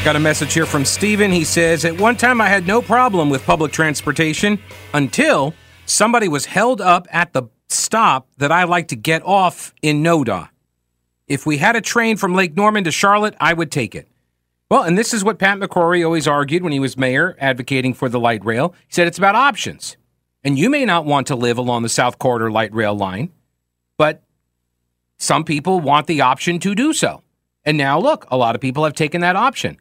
Got 0.04 0.16
a 0.16 0.20
message 0.20 0.56
here 0.56 0.66
from 0.66 0.84
Steven. 0.84 1.32
He 1.32 1.44
says, 1.44 1.86
At 1.86 2.02
one 2.02 2.18
time 2.18 2.42
I 2.42 2.48
had 2.48 2.66
no 2.66 2.82
problem 2.82 3.30
with 3.30 3.46
public 3.46 3.72
transportation 3.72 4.58
until 4.96 5.54
somebody 5.86 6.28
was 6.28 6.48
held 6.48 6.82
up 6.82 7.08
at 7.12 7.34
the 7.34 7.44
stop 7.70 8.28
that 8.38 8.52
I 8.52 8.64
like 8.64 8.88
to 8.88 8.96
get 8.96 9.22
off 9.24 9.76
in 9.84 10.02
Noda. 10.02 10.50
If 11.28 11.46
we 11.46 11.58
had 11.58 11.76
a 11.76 11.82
train 11.82 12.18
from 12.18 12.34
Lake 12.34 12.58
Norman 12.58 12.84
to 12.86 12.92
Charlotte, 12.92 13.36
I 13.40 13.54
would 13.54 13.72
take 13.72 13.94
it. 13.94 14.08
Well, 14.72 14.82
and 14.82 14.98
this 14.98 15.14
is 15.14 15.24
what 15.24 15.38
Pat 15.38 15.60
McCrory 15.60 16.04
always 16.04 16.28
argued 16.28 16.64
when 16.64 16.74
he 16.74 16.80
was 16.80 16.98
mayor 16.98 17.38
advocating 17.40 17.94
for 17.94 18.10
the 18.10 18.20
light 18.20 18.44
rail. 18.44 18.74
He 18.88 18.94
said 18.94 19.06
it's 19.06 19.20
about 19.20 19.36
options. 19.36 19.98
And 20.44 20.58
you 20.58 20.72
may 20.72 20.84
not 20.84 21.06
want 21.06 21.28
to 21.28 21.36
live 21.36 21.60
along 21.60 21.84
the 21.84 21.90
South 21.90 22.18
Corridor 22.18 22.50
light 22.50 22.74
rail 22.74 22.96
line, 22.96 23.32
but 23.98 24.24
some 25.20 25.44
people 25.44 25.80
want 25.80 26.08
the 26.08 26.22
option 26.22 26.58
to 26.58 26.74
do 26.74 26.92
so. 26.92 27.22
And 27.64 27.78
now 27.78 28.00
look, 28.00 28.26
a 28.32 28.38
lot 28.38 28.56
of 28.56 28.62
people 28.62 28.84
have 28.84 28.96
taken 28.96 29.22
that 29.22 29.36
option. 29.36 29.78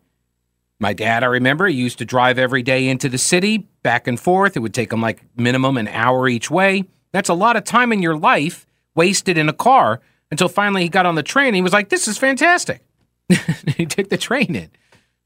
My 0.80 0.94
dad, 0.94 1.22
I 1.22 1.26
remember, 1.26 1.66
he 1.66 1.74
used 1.74 1.98
to 1.98 2.06
drive 2.06 2.38
every 2.38 2.62
day 2.62 2.88
into 2.88 3.10
the 3.10 3.18
city, 3.18 3.68
back 3.82 4.08
and 4.08 4.18
forth. 4.18 4.56
It 4.56 4.60
would 4.60 4.72
take 4.72 4.90
him 4.90 5.02
like 5.02 5.22
minimum 5.36 5.76
an 5.76 5.88
hour 5.88 6.26
each 6.26 6.50
way. 6.50 6.84
That's 7.12 7.28
a 7.28 7.34
lot 7.34 7.56
of 7.56 7.64
time 7.64 7.92
in 7.92 8.00
your 8.00 8.16
life 8.16 8.66
wasted 8.94 9.36
in 9.36 9.48
a 9.48 9.52
car 9.52 10.00
until 10.30 10.48
finally 10.48 10.82
he 10.82 10.88
got 10.88 11.04
on 11.04 11.16
the 11.16 11.22
train 11.22 11.48
and 11.48 11.56
he 11.56 11.62
was 11.62 11.74
like, 11.74 11.90
this 11.90 12.08
is 12.08 12.16
fantastic. 12.16 12.82
he 13.76 13.84
took 13.84 14.08
the 14.08 14.16
train 14.16 14.56
in. 14.56 14.70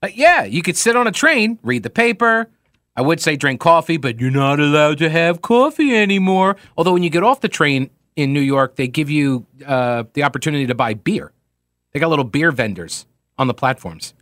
Like, 0.02 0.16
yeah, 0.16 0.42
you 0.42 0.60
could 0.60 0.76
sit 0.76 0.96
on 0.96 1.06
a 1.06 1.12
train, 1.12 1.58
read 1.62 1.84
the 1.84 1.90
paper. 1.90 2.50
I 2.96 3.02
would 3.02 3.20
say 3.20 3.36
drink 3.36 3.60
coffee, 3.60 3.96
but 3.96 4.20
you're 4.20 4.30
not 4.30 4.58
allowed 4.58 4.98
to 4.98 5.08
have 5.08 5.40
coffee 5.40 5.96
anymore. 5.96 6.56
Although 6.76 6.92
when 6.92 7.02
you 7.04 7.10
get 7.10 7.22
off 7.22 7.40
the 7.40 7.48
train 7.48 7.90
in 8.16 8.32
New 8.32 8.40
York, 8.40 8.76
they 8.76 8.88
give 8.88 9.08
you 9.08 9.46
uh, 9.64 10.04
the 10.14 10.24
opportunity 10.24 10.66
to 10.66 10.74
buy 10.74 10.94
beer. 10.94 11.32
They 11.92 12.00
got 12.00 12.10
little 12.10 12.24
beer 12.24 12.50
vendors 12.50 13.06
on 13.38 13.46
the 13.46 13.54
platforms. 13.54 14.14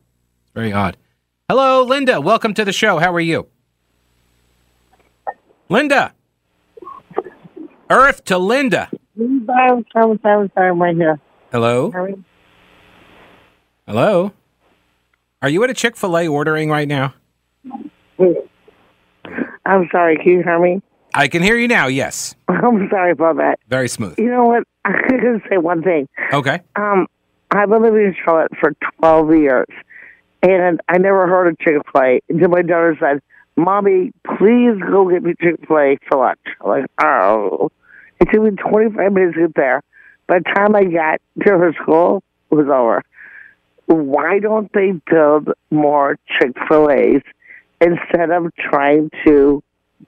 It's 0.42 0.52
very 0.52 0.72
odd. 0.72 0.96
Hello, 1.48 1.82
Linda. 1.82 2.20
Welcome 2.20 2.54
to 2.54 2.64
the 2.64 2.72
show. 2.72 2.98
How 2.98 3.12
are 3.12 3.20
you? 3.20 3.46
Linda. 5.68 6.14
Earth 7.90 8.24
to 8.24 8.38
Linda. 8.38 8.88
I'm 9.18 9.84
sorry, 9.92 10.18
I'm 10.24 10.50
sorry, 10.54 10.72
right 10.72 10.96
here. 10.96 11.20
Hello? 11.50 11.92
Hello? 13.86 14.32
Are 15.42 15.48
you 15.48 15.62
at 15.64 15.70
a 15.70 15.74
Chick 15.74 15.96
fil 15.96 16.16
A 16.16 16.28
ordering 16.28 16.70
right 16.70 16.88
now? 16.88 17.14
I'm 19.66 19.88
sorry, 19.92 20.16
can 20.16 20.26
you 20.32 20.42
hear 20.42 20.58
me? 20.58 20.80
I 21.14 21.28
can 21.28 21.42
hear 21.42 21.56
you 21.58 21.68
now, 21.68 21.88
yes. 21.88 22.34
I'm 22.48 22.88
sorry 22.90 23.12
about 23.12 23.36
that. 23.36 23.58
Very 23.68 23.88
smooth. 23.88 24.18
You 24.18 24.30
know 24.30 24.44
what? 24.46 24.64
I'm 24.84 24.94
going 25.08 25.40
to 25.40 25.48
say 25.50 25.58
one 25.58 25.82
thing. 25.82 26.08
Okay. 26.32 26.60
Um, 26.76 27.06
I've 27.50 27.68
been 27.68 27.82
living 27.82 28.06
in 28.06 28.16
Charlotte 28.24 28.50
for 28.58 28.72
12 29.00 29.34
years, 29.36 29.66
and 30.42 30.80
I 30.88 30.98
never 30.98 31.26
heard 31.26 31.48
of 31.48 31.58
Chick 31.58 31.76
fil 31.92 32.02
A 32.02 32.20
until 32.28 32.48
my 32.48 32.62
daughter 32.62 32.96
said, 32.98 33.22
Mommy, 33.56 34.12
please 34.38 34.78
go 34.90 35.08
get 35.08 35.22
me 35.22 35.34
Chick 35.40 35.66
fil 35.66 35.78
A 35.78 35.98
for 36.08 36.18
lunch. 36.18 36.40
I'm 36.60 36.68
like, 36.68 36.86
oh. 37.00 37.70
It 38.20 38.28
took 38.32 38.42
me 38.42 38.50
25 38.50 39.12
minutes 39.12 39.34
to 39.34 39.42
get 39.42 39.54
there. 39.54 39.82
By 40.26 40.38
the 40.38 40.44
time 40.54 40.76
I 40.76 40.84
got 40.84 41.20
to 41.44 41.58
her 41.58 41.72
school, 41.82 42.22
it 42.50 42.54
was 42.54 42.66
over. 42.66 43.02
Why 43.86 44.38
don't 44.38 44.72
they 44.72 44.92
build 45.10 45.48
more 45.70 46.18
Chick 46.38 46.56
fil 46.68 46.90
A's 46.90 47.22
instead 47.80 48.30
of 48.30 48.52
trying 48.56 49.10
to 49.26 49.62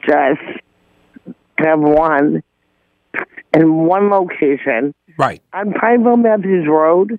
just 0.07 0.41
have 1.59 1.81
one 1.81 2.43
in 3.53 3.75
one 3.75 4.11
location? 4.11 4.95
Right. 5.19 5.43
On 5.53 5.73
Pineville 5.73 6.17
Matthews 6.17 6.67
Road, 6.69 7.19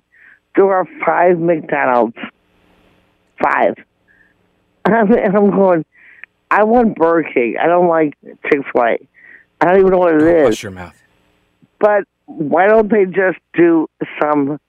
there 0.54 0.72
are 0.72 0.86
five 1.04 1.38
McDonald's. 1.38 2.16
Five. 3.42 3.74
And 4.88 5.36
I'm 5.36 5.50
going, 5.50 5.84
I 6.48 6.62
want 6.62 6.94
Burger 6.94 7.28
King. 7.34 7.56
I 7.60 7.66
don't 7.66 7.88
like 7.88 8.16
Chick 8.44 8.60
fil 8.72 8.82
A. 8.82 8.98
I 9.60 9.64
don't 9.66 9.78
even 9.80 9.90
know 9.90 9.98
what 9.98 10.14
it 10.14 10.22
is. 10.22 10.48
Hush 10.48 10.62
your 10.62 10.70
mouth. 10.70 10.94
But 11.80 12.04
why 12.26 12.68
don't 12.68 12.88
they 12.88 13.04
just 13.04 13.38
do 13.54 13.88
some 14.22 14.60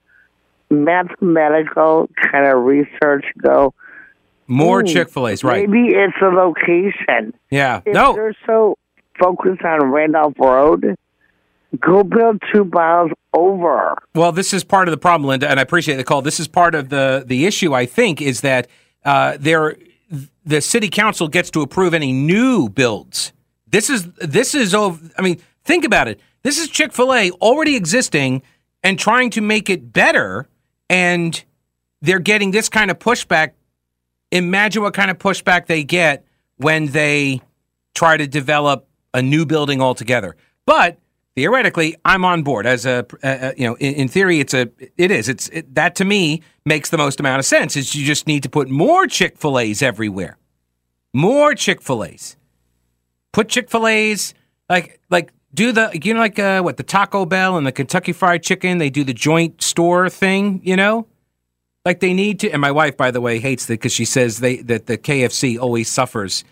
mathematical 0.72 2.10
kind 2.32 2.48
of 2.48 2.64
research? 2.64 3.26
Go, 3.42 3.74
More 4.48 4.82
Chick 4.82 5.10
fil 5.10 5.28
A's, 5.28 5.44
right. 5.44 5.70
maybe 5.70 5.94
it's 5.94 6.18
a 6.22 6.26
location. 6.26 7.34
Yeah. 7.52 7.82
If 7.86 7.94
No. 7.94 8.14
they're 8.14 8.36
so 8.48 8.78
focused 9.20 9.62
on 9.64 9.92
Randolph 9.92 10.34
Road, 10.40 10.96
go 11.80 12.04
build 12.04 12.42
two 12.54 12.66
miles 12.66 13.12
over. 13.34 13.98
Well, 14.16 14.32
this 14.32 14.54
is 14.54 14.64
part 14.64 14.88
of 14.88 14.92
the 14.92 14.98
problem, 14.98 15.28
Linda, 15.28 15.50
and 15.50 15.60
I 15.60 15.64
appreciate 15.64 15.98
the 15.98 16.04
call. 16.04 16.22
This 16.22 16.40
is 16.40 16.48
part 16.48 16.76
of 16.76 16.90
the 16.90 17.24
the 17.26 17.46
issue. 17.46 17.74
I 17.74 17.86
think 17.86 18.22
is 18.22 18.42
that 18.42 18.68
uh, 19.04 19.38
there 19.40 19.78
the 20.46 20.62
city 20.62 20.90
council 20.90 21.28
gets 21.28 21.50
to 21.52 21.62
approve 21.62 21.94
any 21.94 22.14
new 22.14 22.70
builds. 22.70 23.34
This 23.68 23.90
is 23.90 24.08
this 24.14 24.56
is. 24.56 24.74
I 24.74 25.22
mean, 25.22 25.42
think 25.64 25.84
about 25.84 26.08
it. 26.08 26.20
This 26.44 26.58
is 26.58 26.70
Chick 26.70 26.94
Fil 26.94 27.14
A 27.14 27.32
already 27.32 27.76
existing 27.76 28.42
and 28.84 28.98
trying 28.98 29.30
to 29.32 29.42
make 29.42 29.70
it 29.70 29.92
better, 29.92 30.48
and 30.90 31.44
they're 32.02 32.20
getting 32.20 32.52
this 32.52 32.70
kind 32.70 32.90
of 32.90 33.00
pushback. 33.00 33.52
Imagine 34.32 34.82
what 34.84 34.94
kind 34.94 35.12
of 35.12 35.18
pushback 35.18 35.68
they 35.68 35.84
get 35.84 36.26
when 36.58 36.88
they 36.88 37.42
try 37.94 38.18
to 38.18 38.28
develop 38.28 38.88
a 39.14 39.22
new 39.22 39.46
building 39.46 39.82
altogether. 39.82 40.36
But 40.66 41.00
theoretically, 41.38 41.96
I'm 42.04 42.26
on 42.26 42.42
board 42.42 42.66
as 42.66 42.88
a, 42.88 43.06
uh, 43.22 43.52
you 43.56 43.68
know, 43.68 43.76
in, 43.76 43.94
in 43.94 44.08
theory, 44.08 44.40
it's 44.40 44.56
a, 44.56 44.72
it 44.98 45.12
is, 45.12 45.30
it's 45.30 45.50
it, 45.50 45.76
that 45.76 45.94
to 45.98 46.06
me 46.06 46.42
makes 46.66 46.90
the 46.90 46.98
most 46.98 47.20
amount 47.20 47.38
of 47.38 47.46
sense. 47.46 47.78
Is 47.78 47.94
you 47.94 48.04
just 48.06 48.26
need 48.26 48.42
to 48.42 48.50
put 48.50 48.70
more 48.70 49.06
Chick 49.06 49.38
Fil 49.38 49.60
A's 49.60 49.84
everywhere, 49.84 50.40
more 51.14 51.54
Chick 51.54 51.80
Fil 51.84 52.04
A's. 52.04 52.36
Put 53.34 53.50
Chick 53.50 53.70
Fil 53.70 53.86
A's 53.86 54.34
like 54.68 55.00
like 55.12 55.32
do 55.54 55.72
the 55.72 55.92
you 56.04 56.16
know 56.16 56.20
like 56.20 56.40
uh, 56.40 56.62
what 56.62 56.78
the 56.78 56.84
Taco 56.84 57.24
Bell 57.24 57.56
and 57.56 57.68
the 57.68 57.72
Kentucky 57.72 58.14
Fried 58.14 58.42
Chicken. 58.42 58.80
They 58.80 58.90
do 58.90 59.04
the 59.04 59.14
joint 59.14 59.62
store 59.62 60.10
thing, 60.10 60.60
you 60.64 60.76
know. 60.76 61.06
Like 61.86 62.00
they 62.00 62.14
need 62.14 62.40
to, 62.40 62.50
and 62.50 62.60
my 62.60 62.72
wife, 62.72 62.98
by 62.98 63.12
the 63.12 63.22
way, 63.22 63.38
hates 63.40 63.68
that 63.68 63.76
because 63.76 63.94
she 63.94 64.06
says 64.06 64.40
they 64.40 64.58
that 64.64 64.88
the 64.88 64.98
KFC 64.98 65.60
always 65.60 65.88
suffers 65.88 66.44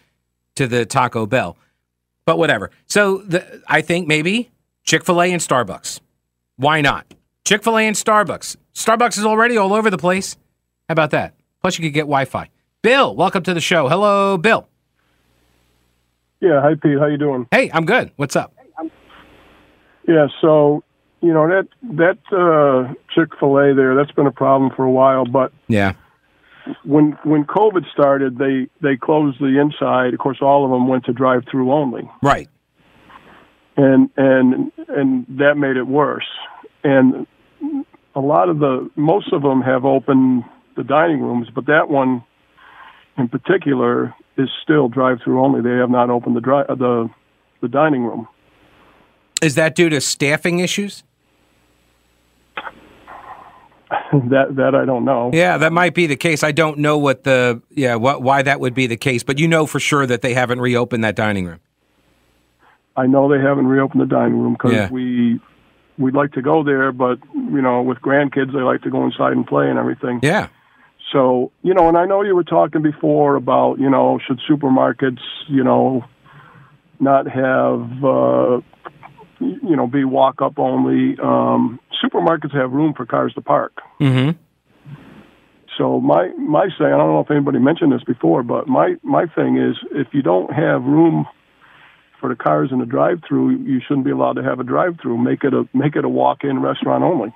to 0.56 0.68
the 0.68 0.86
Taco 0.86 1.26
Bell. 1.26 1.58
But 2.26 2.38
whatever. 2.38 2.70
So 2.86 3.18
the, 3.18 3.64
I 3.68 3.82
think 3.82 4.08
maybe 4.08 4.52
Chick 4.86 5.04
Fil 5.04 5.22
A 5.22 5.32
and 5.32 5.42
Starbucks. 5.42 6.00
Why 6.58 6.82
not? 6.82 7.14
Chick 7.44 7.64
Fil 7.64 7.78
A 7.78 7.82
and 7.88 7.96
Starbucks. 7.96 8.56
Starbucks 8.74 9.18
is 9.18 9.26
already 9.26 9.58
all 9.58 9.74
over 9.74 9.90
the 9.90 9.98
place. 9.98 10.38
How 10.88 10.94
about 10.94 11.12
that? 11.12 11.34
Plus, 11.62 11.78
you 11.80 11.84
could 11.86 11.94
get 11.94 12.02
Wi-Fi. 12.02 12.50
Bill, 12.84 13.16
welcome 13.16 13.42
to 13.44 13.54
the 13.54 13.62
show. 13.62 13.88
Hello, 13.90 14.38
Bill. 14.38 14.68
Yeah, 16.40 16.62
hi 16.62 16.76
Pete. 16.76 17.00
How 17.00 17.08
you 17.08 17.18
doing? 17.18 17.48
Hey, 17.50 17.72
I'm 17.74 17.86
good. 17.86 18.12
What's 18.18 18.36
up? 18.36 18.54
Yeah, 20.08 20.28
so 20.40 20.84
you 21.22 21.34
know 21.34 21.48
that 21.48 21.68
that 21.98 22.20
uh, 22.32 22.94
Chick 23.16 23.30
Fil 23.40 23.58
A 23.58 23.74
there, 23.74 23.96
that's 23.96 24.12
been 24.12 24.28
a 24.28 24.32
problem 24.32 24.70
for 24.76 24.84
a 24.84 24.92
while. 24.92 25.26
But 25.26 25.52
Yeah. 25.68 25.94
when 26.84 27.18
when 27.24 27.46
COVID 27.46 27.90
started, 27.92 28.38
they 28.38 28.68
they 28.82 28.96
closed 28.98 29.40
the 29.40 29.60
inside. 29.60 30.14
Of 30.14 30.20
course, 30.20 30.38
all 30.42 30.64
of 30.66 30.70
them 30.70 30.88
went 30.88 31.06
to 31.06 31.14
drive 31.14 31.46
through 31.50 31.72
only, 31.74 32.08
Right. 32.22 32.48
And 33.78 34.10
and 34.18 34.72
and 34.88 35.26
that 35.38 35.56
made 35.56 35.78
it 35.78 35.88
worse. 35.88 36.28
And 36.84 37.28
a 38.16 38.20
lot 38.20 38.50
of 38.50 38.60
the 38.60 38.90
most 38.96 39.34
of 39.34 39.42
them 39.42 39.62
have 39.62 39.86
opened 39.86 40.44
the 40.78 40.84
dining 40.84 41.22
rooms, 41.22 41.48
but 41.54 41.66
that 41.68 41.90
one 41.90 42.24
in 43.18 43.28
particular 43.28 44.14
is 44.38 44.50
still 44.64 44.88
drive 44.88 45.20
through 45.24 45.44
only. 45.44 45.62
They 45.62 45.78
have 45.78 45.90
not 45.90 46.10
opened 46.10 46.36
the 46.36 46.42
dri- 46.42 46.66
uh, 46.68 46.76
the 46.76 47.10
the 47.62 47.68
dining 47.68 48.04
room. 48.04 48.28
Is 49.42 49.56
that 49.56 49.76
due 49.76 49.90
to 49.90 50.00
staffing 50.02 50.60
issues? 50.60 51.04
that 54.12 54.56
that 54.56 54.76
I 54.76 54.86
don't 54.86 55.06
know. 55.06 55.32
Yeah, 55.34 55.58
that 55.58 55.74
might 55.74 55.94
be 55.94 56.08
the 56.08 56.16
case. 56.16 56.44
I 56.44 56.52
don't 56.52 56.80
know 56.80 56.98
what 56.98 57.24
the 57.24 57.62
yeah 57.70 57.96
what 57.96 58.22
why 58.22 58.42
that 58.42 58.60
would 58.60 58.74
be 58.74 58.88
the 58.88 58.98
case, 58.98 59.24
but 59.24 59.40
you 59.40 59.48
know 59.48 59.66
for 59.66 59.80
sure 59.80 60.06
that 60.06 60.22
they 60.22 60.34
haven't 60.34 60.62
reopened 60.62 61.04
that 61.04 61.16
dining 61.16 61.46
room. 61.46 61.60
I 62.98 63.08
know 63.08 63.30
they 63.30 63.42
haven't 63.42 63.68
reopened 63.68 64.02
the 64.02 64.06
dining 64.06 64.40
room 64.40 64.54
because 64.54 64.74
Yeah. 64.74 64.90
we 64.90 65.40
we'd 65.98 66.14
like 66.14 66.34
to 66.34 66.42
go 66.42 66.64
there, 66.64 66.92
but 66.92 67.20
you 67.34 67.62
know, 67.62 67.82
with 67.82 68.00
grandkids, 68.00 68.54
they 68.54 68.60
like 68.62 68.82
to 68.84 68.90
go 68.90 69.04
inside 69.06 69.34
and 69.34 69.46
play 69.48 69.70
and 69.70 69.80
everything. 69.80 70.20
Yeah. 70.24 70.48
So 71.12 71.52
you 71.62 71.74
know, 71.74 71.88
and 71.88 71.98
I 71.98 72.06
know 72.06 72.22
you 72.24 72.36
were 72.36 72.44
talking 72.44 72.82
before 72.82 73.36
about 73.36 73.80
you 73.80 73.90
know 73.90 74.20
should 74.26 74.40
supermarkets 74.50 75.22
you 75.48 75.64
know 75.64 76.04
not 77.00 77.28
have 77.28 78.04
uh, 78.04 78.62
you 79.40 79.76
know 79.76 79.88
be 79.88 80.04
walk 80.04 80.42
up 80.42 80.58
only. 80.58 81.18
Um, 81.22 81.80
supermarkets 82.04 82.54
have 82.56 82.72
room 82.72 82.94
for 82.94 83.06
cars 83.06 83.34
to 83.36 83.42
park. 83.42 83.74
Mm-hmm. 84.02 84.32
So 85.78 86.00
my 86.00 86.30
my 86.38 86.70
saying, 86.78 86.94
I 86.94 86.98
don't 86.98 87.12
know 87.12 87.20
if 87.20 87.30
anybody 87.32 87.60
mentioned 87.60 87.92
this 87.92 88.04
before, 88.04 88.44
but 88.44 88.68
my 88.68 88.96
my 89.04 89.26
thing 89.28 89.58
is 89.58 89.76
if 89.92 90.08
you 90.14 90.22
don't 90.22 90.52
have 90.54 90.84
room 90.84 91.26
for 92.26 92.30
the 92.30 92.36
cars 92.36 92.72
in 92.72 92.80
the 92.80 92.88
drive-through, 92.88 93.52
you 93.52 93.80
shouldn't 93.80 94.04
be 94.04 94.12
allowed 94.12 94.34
to 94.34 94.44
have 94.44 94.60
a 94.60 94.64
drive-through. 94.64 95.16
Make 95.16 95.44
it 95.44 95.54
a 95.54 95.68
make 95.76 95.96
it 95.96 96.04
a 96.04 96.10
walk-in 96.10 96.60
restaurant 96.60 97.04
only. 97.04 97.32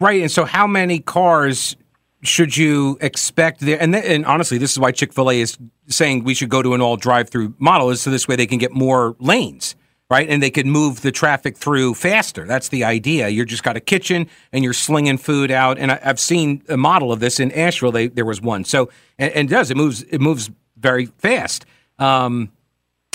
Right. 0.00 0.20
And 0.20 0.30
so, 0.30 0.44
how 0.44 0.66
many 0.66 0.98
cars 0.98 1.76
should 2.22 2.54
you 2.54 2.98
expect 3.00 3.60
there? 3.60 3.80
And, 3.80 3.94
th- 3.94 4.04
and 4.04 4.26
honestly, 4.26 4.58
this 4.58 4.72
is 4.72 4.78
why 4.78 4.92
Chick 4.92 5.14
Fil 5.14 5.30
A 5.30 5.40
is 5.40 5.56
saying 5.86 6.24
we 6.24 6.34
should 6.34 6.50
go 6.50 6.60
to 6.60 6.74
an 6.74 6.82
all 6.82 6.98
drive-through 6.98 7.54
model, 7.58 7.88
is 7.88 8.02
so 8.02 8.10
this 8.10 8.28
way 8.28 8.36
they 8.36 8.46
can 8.46 8.58
get 8.58 8.72
more 8.72 9.16
lanes, 9.18 9.76
right? 10.10 10.28
And 10.28 10.42
they 10.42 10.50
can 10.50 10.70
move 10.70 11.00
the 11.00 11.10
traffic 11.10 11.56
through 11.56 11.94
faster. 11.94 12.46
That's 12.46 12.68
the 12.68 12.84
idea. 12.84 13.28
You're 13.28 13.46
just 13.46 13.62
got 13.62 13.78
a 13.78 13.80
kitchen 13.80 14.28
and 14.52 14.62
you're 14.62 14.74
slinging 14.74 15.16
food 15.16 15.50
out. 15.50 15.78
And 15.78 15.92
I, 15.92 15.98
have 16.02 16.20
seen 16.20 16.62
a 16.68 16.76
model 16.76 17.12
of 17.12 17.20
this 17.20 17.40
in 17.40 17.50
Asheville. 17.52 17.92
They, 17.92 18.08
there 18.08 18.26
was 18.26 18.42
one. 18.42 18.64
So 18.64 18.90
and, 19.18 19.32
and 19.32 19.50
it 19.50 19.54
does 19.54 19.70
it 19.70 19.78
moves 19.78 20.02
it 20.02 20.20
moves 20.20 20.50
very 20.76 21.06
fast. 21.06 21.64
Um, 21.98 22.52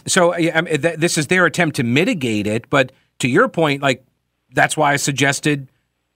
so 0.08 0.34
I 0.34 0.62
mean, 0.62 0.82
th- 0.82 0.98
this 1.00 1.18
is 1.18 1.28
their 1.28 1.46
attempt 1.46 1.76
to 1.78 1.84
mitigate 1.84 2.48
it. 2.48 2.70
But 2.70 2.92
to 3.20 3.28
your 3.28 3.48
point, 3.48 3.82
like 3.82 4.06
that's 4.54 4.78
why 4.78 4.94
I 4.94 4.96
suggested 4.98 5.70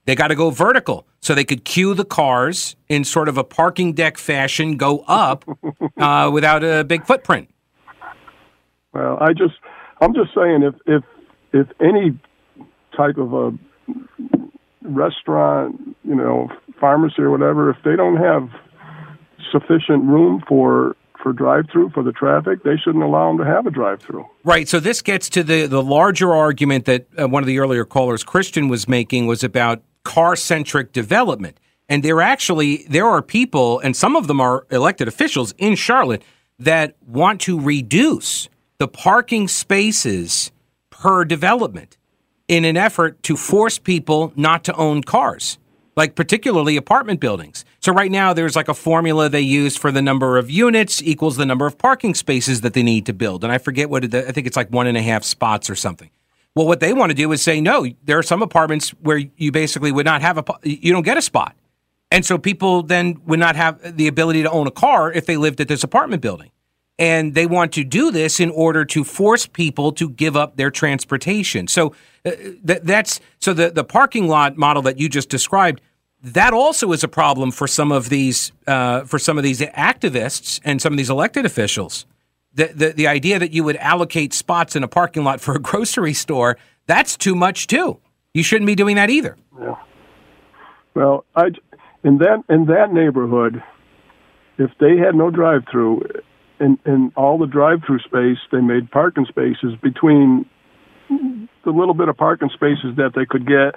they 0.05 0.15
got 0.15 0.29
to 0.29 0.35
go 0.35 0.49
vertical 0.49 1.05
so 1.21 1.35
they 1.35 1.43
could 1.43 1.65
queue 1.65 1.93
the 1.93 2.05
cars 2.05 2.75
in 2.87 3.03
sort 3.03 3.27
of 3.27 3.37
a 3.37 3.43
parking 3.43 3.93
deck 3.93 4.17
fashion, 4.17 4.77
go 4.77 4.99
up 5.07 5.43
uh, 5.97 6.29
without 6.33 6.63
a 6.63 6.83
big 6.83 7.05
footprint. 7.05 7.49
Well, 8.93 9.17
I 9.19 9.33
just, 9.33 9.55
I'm 10.01 10.13
just 10.13 10.33
saying, 10.33 10.63
if 10.63 10.75
if 10.85 11.03
if 11.53 11.67
any 11.81 12.17
type 12.95 13.17
of 13.17 13.33
a 13.33 13.51
restaurant, 14.81 15.95
you 16.03 16.15
know, 16.15 16.49
pharmacy 16.79 17.21
or 17.21 17.29
whatever, 17.29 17.69
if 17.69 17.77
they 17.83 17.95
don't 17.95 18.17
have 18.17 18.49
sufficient 19.51 20.03
room 20.05 20.43
for 20.47 20.95
for 21.21 21.33
drive-through 21.33 21.89
for 21.89 22.03
the 22.03 22.11
traffic, 22.11 22.63
they 22.63 22.77
shouldn't 22.77 23.03
allow 23.03 23.29
them 23.29 23.37
to 23.39 23.45
have 23.45 23.65
a 23.65 23.71
drive-through. 23.71 24.25
Right. 24.43 24.67
So 24.67 24.79
this 24.79 25.01
gets 25.01 25.29
to 25.29 25.43
the 25.43 25.67
the 25.67 25.83
larger 25.83 26.33
argument 26.33 26.85
that 26.85 27.07
uh, 27.17 27.27
one 27.27 27.43
of 27.43 27.47
the 27.47 27.59
earlier 27.59 27.85
callers, 27.85 28.23
Christian, 28.23 28.67
was 28.67 28.87
making 28.87 29.27
was 29.27 29.43
about 29.43 29.81
car-centric 30.03 30.93
development. 30.93 31.59
And 31.89 32.03
there 32.03 32.21
actually 32.21 32.85
there 32.89 33.07
are 33.07 33.21
people, 33.21 33.79
and 33.79 33.95
some 33.95 34.15
of 34.15 34.27
them 34.27 34.41
are 34.41 34.65
elected 34.71 35.07
officials 35.07 35.53
in 35.57 35.75
Charlotte 35.75 36.23
that 36.59 36.95
want 37.05 37.41
to 37.41 37.59
reduce 37.59 38.49
the 38.77 38.87
parking 38.87 39.47
spaces 39.47 40.51
per 40.89 41.25
development 41.25 41.97
in 42.47 42.65
an 42.65 42.77
effort 42.77 43.21
to 43.23 43.35
force 43.35 43.77
people 43.77 44.31
not 44.35 44.63
to 44.63 44.73
own 44.75 45.03
cars 45.03 45.57
like 45.97 46.15
particularly 46.15 46.77
apartment 46.77 47.19
buildings. 47.19 47.65
So 47.79 47.91
right 47.91 48.11
now 48.11 48.31
there's 48.31 48.55
like 48.55 48.69
a 48.69 48.73
formula 48.73 49.27
they 49.27 49.41
use 49.41 49.75
for 49.75 49.91
the 49.91 50.01
number 50.01 50.37
of 50.37 50.49
units 50.49 51.01
equals 51.01 51.35
the 51.35 51.45
number 51.45 51.65
of 51.65 51.77
parking 51.77 52.13
spaces 52.13 52.61
that 52.61 52.73
they 52.73 52.83
need 52.83 53.07
to 53.07 53.13
build. 53.13 53.43
And 53.43 53.51
I 53.51 53.57
forget 53.57 53.89
what 53.89 54.05
it, 54.05 54.13
I 54.13 54.31
think 54.31 54.45
it's 54.45 54.55
like 54.55 54.69
one 54.69 54.85
and 54.87 54.95
a 54.95 55.01
half 55.01 55.23
spots 55.23 55.69
or 55.69 55.75
something. 55.75 56.11
Well, 56.55 56.67
what 56.67 56.79
they 56.79 56.93
want 56.93 57.09
to 57.09 57.15
do 57.15 57.31
is 57.31 57.41
say, 57.41 57.59
no, 57.59 57.87
there 58.03 58.17
are 58.17 58.23
some 58.23 58.41
apartments 58.41 58.91
where 59.01 59.17
you 59.17 59.51
basically 59.51 59.91
would 59.91 60.05
not 60.05 60.21
have 60.21 60.37
a, 60.37 60.43
you 60.63 60.93
don't 60.93 61.03
get 61.03 61.17
a 61.17 61.21
spot. 61.21 61.55
And 62.11 62.25
so 62.25 62.37
people 62.37 62.83
then 62.83 63.19
would 63.25 63.39
not 63.39 63.55
have 63.55 63.97
the 63.97 64.07
ability 64.07 64.43
to 64.43 64.49
own 64.49 64.67
a 64.67 64.71
car 64.71 65.11
if 65.11 65.25
they 65.25 65.35
lived 65.35 65.59
at 65.59 65.67
this 65.67 65.83
apartment 65.83 66.21
building. 66.21 66.51
And 66.99 67.35
they 67.35 67.45
want 67.45 67.73
to 67.73 67.83
do 67.83 68.11
this 68.11 68.39
in 68.39 68.49
order 68.49 68.83
to 68.85 69.03
force 69.03 69.45
people 69.45 69.91
to 69.93 70.09
give 70.09 70.35
up 70.35 70.57
their 70.57 70.71
transportation. 70.71 71.67
So 71.67 71.93
uh, 72.25 72.31
th- 72.31 72.81
that's 72.83 73.19
so 73.39 73.53
the, 73.53 73.69
the 73.69 73.83
parking 73.83 74.27
lot 74.27 74.57
model 74.57 74.81
that 74.83 74.99
you 74.99 75.07
just 75.07 75.29
described 75.29 75.81
that 76.23 76.53
also 76.53 76.91
is 76.91 77.03
a 77.03 77.07
problem 77.07 77.51
for 77.51 77.67
some 77.67 77.91
of 77.91 78.09
these 78.09 78.51
uh, 78.65 79.03
for 79.03 79.19
some 79.19 79.37
of 79.37 79.43
these 79.43 79.61
activists 79.61 80.59
and 80.63 80.81
some 80.81 80.93
of 80.93 80.97
these 80.97 81.09
elected 81.09 81.45
officials. 81.45 82.05
The, 82.53 82.71
the 82.73 82.89
the 82.89 83.07
idea 83.07 83.37
that 83.37 83.51
you 83.51 83.63
would 83.63 83.77
allocate 83.77 84.33
spots 84.33 84.75
in 84.75 84.83
a 84.83 84.87
parking 84.87 85.23
lot 85.23 85.39
for 85.39 85.55
a 85.55 85.59
grocery 85.61 86.13
store 86.13 86.57
that's 86.87 87.17
too 87.17 87.35
much 87.35 87.67
too. 87.67 87.99
You 88.33 88.43
shouldn't 88.43 88.67
be 88.67 88.75
doing 88.75 88.95
that 88.95 89.09
either. 89.09 89.37
Yeah. 89.59 89.75
Well, 90.95 91.25
I 91.35 91.51
in 92.03 92.17
that 92.17 92.43
in 92.49 92.65
that 92.65 92.91
neighborhood, 92.91 93.61
if 94.57 94.71
they 94.79 94.97
had 94.97 95.13
no 95.13 95.29
drive-through, 95.29 96.01
in 96.59 96.79
in 96.85 97.11
all 97.15 97.37
the 97.37 97.47
drive-through 97.47 97.99
space, 97.99 98.37
they 98.51 98.61
made 98.61 98.91
parking 98.91 99.25
spaces 99.25 99.75
between 99.81 100.45
the 101.09 101.71
little 101.71 101.93
bit 101.93 102.09
of 102.09 102.17
parking 102.17 102.49
spaces 102.53 102.95
that 102.97 103.11
they 103.15 103.25
could 103.25 103.47
get 103.47 103.75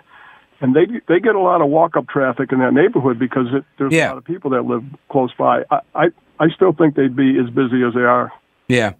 and 0.60 0.74
they 0.74 0.86
they 1.08 1.20
get 1.20 1.34
a 1.34 1.40
lot 1.40 1.62
of 1.62 1.68
walk 1.68 1.96
up 1.96 2.08
traffic 2.08 2.52
in 2.52 2.58
that 2.58 2.72
neighborhood 2.72 3.18
because 3.18 3.46
it, 3.52 3.64
there's 3.78 3.92
yeah. 3.92 4.08
a 4.08 4.10
lot 4.10 4.18
of 4.18 4.24
people 4.24 4.50
that 4.50 4.62
live 4.62 4.84
close 5.10 5.32
by. 5.38 5.62
I, 5.70 5.80
I 5.94 6.04
I 6.38 6.48
still 6.54 6.72
think 6.72 6.96
they'd 6.96 7.16
be 7.16 7.38
as 7.38 7.50
busy 7.50 7.82
as 7.82 7.94
they 7.94 8.02
are. 8.02 8.32
Yeah, 8.68 8.92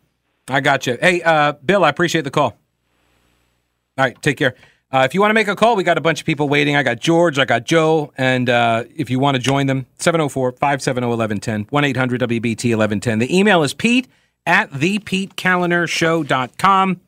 I 0.48 0.60
got 0.60 0.86
you. 0.86 0.98
Hey, 1.00 1.22
uh, 1.22 1.52
Bill, 1.52 1.84
I 1.84 1.88
appreciate 1.88 2.22
the 2.22 2.30
call. 2.30 2.58
All 3.98 4.04
right, 4.04 4.20
take 4.22 4.36
care. 4.36 4.54
Uh, 4.92 5.02
if 5.04 5.14
you 5.14 5.20
want 5.20 5.30
to 5.30 5.34
make 5.34 5.46
a 5.46 5.54
call, 5.54 5.76
we 5.76 5.84
got 5.84 5.98
a 5.98 6.00
bunch 6.00 6.18
of 6.20 6.26
people 6.26 6.48
waiting. 6.48 6.74
I 6.74 6.82
got 6.82 6.98
George, 6.98 7.38
I 7.38 7.44
got 7.44 7.64
Joe, 7.64 8.12
and 8.18 8.50
uh, 8.50 8.82
if 8.96 9.08
you 9.08 9.20
want 9.20 9.36
to 9.36 9.40
join 9.40 9.66
them, 9.66 9.86
704 9.98 10.50
570 10.52 11.06
1110, 11.06 11.66
1 11.70 11.84
800 11.84 12.20
WBT 12.22 12.76
1110. 12.76 13.20
The 13.20 13.38
email 13.38 13.62
is 13.62 13.72
pete 13.72 14.08
at 14.46 14.72
thepetekalinershow.com. 14.72 17.00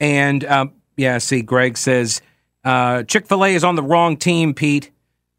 And 0.00 0.44
um, 0.44 0.72
yeah, 0.96 1.18
see, 1.18 1.42
Greg 1.42 1.78
says, 1.78 2.22
uh, 2.64 3.04
Chick 3.04 3.26
fil 3.26 3.44
A 3.44 3.54
is 3.54 3.62
on 3.62 3.76
the 3.76 3.84
wrong 3.84 4.16
team, 4.16 4.52
Pete. 4.52 4.90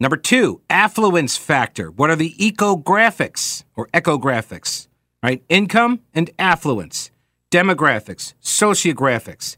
Number 0.00 0.16
two, 0.16 0.62
affluence 0.70 1.36
factor. 1.36 1.90
What 1.90 2.08
are 2.08 2.16
the 2.16 2.34
ecographics 2.38 3.64
or 3.74 3.88
ecographics, 3.88 4.88
right? 5.22 5.42
Income 5.48 6.00
and 6.14 6.30
affluence, 6.38 7.10
demographics, 7.50 8.34
sociographics. 8.42 9.56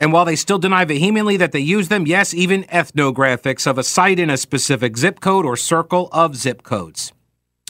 And 0.00 0.12
while 0.12 0.24
they 0.24 0.36
still 0.36 0.58
deny 0.58 0.84
vehemently 0.84 1.36
that 1.38 1.52
they 1.52 1.60
use 1.60 1.88
them, 1.88 2.06
yes, 2.06 2.32
even 2.32 2.64
ethnographics 2.64 3.66
of 3.66 3.78
a 3.78 3.82
site 3.82 4.18
in 4.18 4.30
a 4.30 4.36
specific 4.36 4.96
zip 4.96 5.20
code 5.20 5.44
or 5.44 5.56
circle 5.56 6.08
of 6.12 6.36
zip 6.36 6.62
codes. 6.62 7.12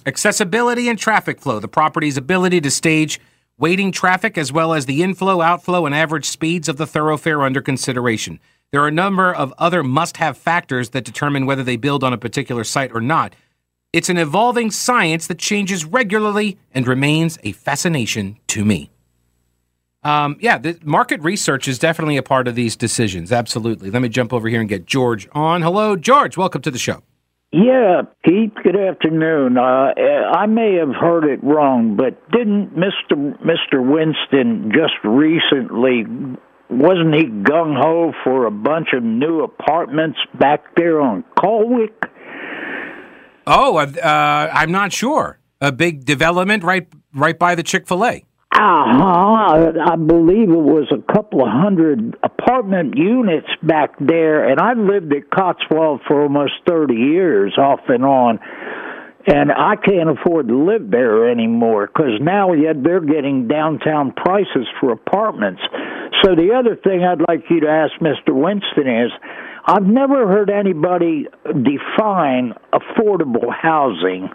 Accessibility 0.05 0.89
and 0.89 0.99
traffic 0.99 1.41
flow, 1.41 1.59
the 1.59 1.69
property's 1.69 2.17
ability 2.17 2.61
to 2.61 2.71
stage 2.71 3.21
waiting 3.59 3.91
traffic, 3.91 4.39
as 4.39 4.53
well 4.53 4.73
as 4.73 4.87
the 4.87 5.03
inflow, 5.03 5.41
outflow, 5.41 5.85
and 5.85 5.95
average 5.95 6.27
speeds 6.27 6.69
of 6.69 6.77
the 6.77 6.87
thoroughfare 6.87 7.43
under 7.43 7.61
consideration. 7.61 8.39
There 8.71 8.83
are 8.83 8.89
a 8.89 8.93
number 8.93 9.35
of 9.35 9.53
other 9.59 9.83
must 9.83 10.19
have 10.19 10.39
factors 10.39 10.91
that 10.91 11.05
determine 11.05 11.47
whether 11.47 11.65
they 11.65 11.77
build 11.77 12.05
on 12.05 12.13
a 12.13 12.19
particular 12.19 12.63
site 12.65 12.93
or 12.95 13.01
not. 13.01 13.35
It's 13.93 14.11
an 14.11 14.19
evolving 14.19 14.71
science 14.71 15.27
that 15.27 15.39
changes 15.39 15.85
regularly 15.85 16.59
and 16.73 16.87
remains 16.87 17.39
a 17.43 17.53
fascination 17.53 18.39
to 18.49 18.65
me. 18.65 18.91
Um, 20.03 20.37
yeah, 20.41 20.59
the 20.59 20.79
market 20.85 21.21
research 21.23 21.67
is 21.67 21.79
definitely 21.79 22.17
a 22.17 22.23
part 22.23 22.47
of 22.47 22.55
these 22.55 22.77
decisions. 22.77 23.33
Absolutely. 23.33 23.91
Let 23.91 24.01
me 24.01 24.09
jump 24.09 24.33
over 24.33 24.49
here 24.49 24.61
and 24.61 24.69
get 24.69 24.87
George 24.87 25.29
on. 25.33 25.63
Hello, 25.63 25.97
George. 25.97 26.37
Welcome 26.37 26.63
to 26.63 26.71
the 26.71 26.79
show. 26.79 27.03
Yeah, 27.51 28.03
Pete. 28.25 28.55
Good 28.63 28.77
afternoon. 28.77 29.57
Uh, 29.57 29.95
I 30.37 30.47
may 30.47 30.75
have 30.75 30.95
heard 30.95 31.25
it 31.25 31.43
wrong, 31.43 31.97
but 31.97 32.31
didn't 32.31 32.77
Mister 32.77 33.17
Mister 33.43 33.81
Winston 33.81 34.71
just 34.73 34.93
recently 35.03 36.05
wasn't 36.71 37.15
he 37.15 37.25
gung 37.25 37.75
ho 37.81 38.13
for 38.23 38.45
a 38.45 38.51
bunch 38.51 38.89
of 38.93 39.03
new 39.03 39.43
apartments 39.43 40.19
back 40.39 40.77
there 40.77 41.01
on 41.01 41.25
Colwick? 41.41 41.95
Oh, 43.47 43.79
uh, 43.79 44.51
I'm 44.53 44.71
not 44.71 44.93
sure. 44.93 45.39
A 45.63 45.73
big 45.73 46.05
development 46.05 46.63
right 46.63 46.87
right 47.15 47.39
by 47.39 47.55
the 47.55 47.63
Chick 47.63 47.89
Fil 47.89 48.05
A. 48.05 48.25
Uh-huh. 48.59 49.73
I 49.87 49.95
believe 49.95 50.51
it 50.51 50.67
was 50.67 50.91
a 50.91 51.13
couple 51.13 51.43
of 51.43 51.49
hundred 51.49 52.17
apartment 52.25 52.99
units 52.99 53.47
back 53.63 53.95
there, 54.01 54.49
and 54.51 54.59
I 54.59 54.73
lived 54.73 55.13
at 55.13 55.31
Cotswold 55.31 56.01
for 56.09 56.23
almost 56.23 56.55
30 56.67 56.93
years 56.93 57.57
off 57.57 57.79
and 57.87 58.05
on, 58.05 58.41
and 59.29 59.53
I 59.53 59.77
can't 59.77 60.11
afford 60.11 60.49
to 60.49 60.59
live 60.59 60.91
there 60.91 61.31
anymore 61.31 61.87
because 61.87 62.19
now 62.21 62.53
yet 62.53 62.83
they're 62.83 62.99
getting 62.99 63.47
downtown 63.47 64.11
prices 64.11 64.67
for 64.81 64.91
apartments. 64.91 65.63
So 66.25 66.35
the 66.35 66.51
other 66.59 66.75
thing 66.75 67.05
I'd 67.05 67.23
like 67.29 67.45
you 67.51 67.61
to 67.61 67.69
ask 67.69 67.93
Mr. 68.01 68.35
Winston 68.35 68.89
is, 68.89 69.13
I've 69.67 69.87
never 69.87 70.27
heard 70.27 70.51
anybody 70.51 71.29
define 71.45 72.55
affordable 72.73 73.55
housing. 73.55 74.31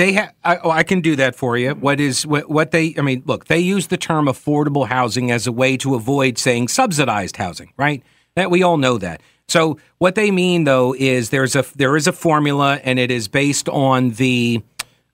They 0.00 0.12
have. 0.14 0.32
I, 0.42 0.56
oh, 0.56 0.70
I 0.70 0.82
can 0.82 1.02
do 1.02 1.14
that 1.16 1.36
for 1.36 1.58
you. 1.58 1.74
What 1.74 2.00
is 2.00 2.26
what, 2.26 2.48
what 2.48 2.70
they? 2.70 2.94
I 2.96 3.02
mean, 3.02 3.22
look, 3.26 3.48
they 3.48 3.58
use 3.58 3.88
the 3.88 3.98
term 3.98 4.28
affordable 4.28 4.88
housing 4.88 5.30
as 5.30 5.46
a 5.46 5.52
way 5.52 5.76
to 5.76 5.94
avoid 5.94 6.38
saying 6.38 6.68
subsidized 6.68 7.36
housing, 7.36 7.74
right? 7.76 8.02
That 8.34 8.50
we 8.50 8.62
all 8.62 8.78
know 8.78 8.96
that. 8.96 9.20
So 9.46 9.78
what 9.98 10.14
they 10.14 10.30
mean 10.30 10.64
though 10.64 10.94
is 10.94 11.28
there's 11.28 11.54
a 11.54 11.66
there 11.76 11.98
is 11.98 12.06
a 12.06 12.12
formula, 12.12 12.80
and 12.82 12.98
it 12.98 13.10
is 13.10 13.28
based 13.28 13.68
on 13.68 14.12
the 14.12 14.62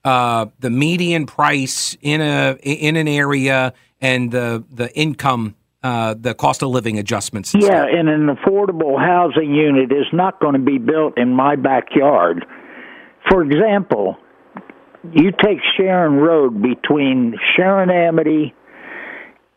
uh, 0.04 0.46
the 0.60 0.70
median 0.70 1.26
price 1.26 1.96
in 2.00 2.20
a 2.20 2.56
in 2.62 2.94
an 2.94 3.08
area 3.08 3.72
and 4.00 4.30
the 4.30 4.62
the 4.70 4.96
income. 4.96 5.56
Uh, 5.82 6.14
the 6.18 6.34
cost 6.34 6.64
of 6.64 6.70
living 6.70 6.98
adjustments. 6.98 7.54
And 7.54 7.62
yeah, 7.62 7.68
stuff. 7.68 7.88
and 7.92 8.08
an 8.08 8.26
affordable 8.26 8.98
housing 8.98 9.54
unit 9.54 9.92
is 9.92 10.06
not 10.12 10.40
going 10.40 10.54
to 10.54 10.58
be 10.58 10.78
built 10.78 11.16
in 11.16 11.32
my 11.32 11.54
backyard. 11.54 12.44
For 13.30 13.44
example, 13.44 14.16
you 15.14 15.32
take 15.32 15.58
Sharon 15.76 16.14
Road 16.16 16.62
between 16.62 17.34
Sharon 17.56 17.90
Amity 17.90 18.54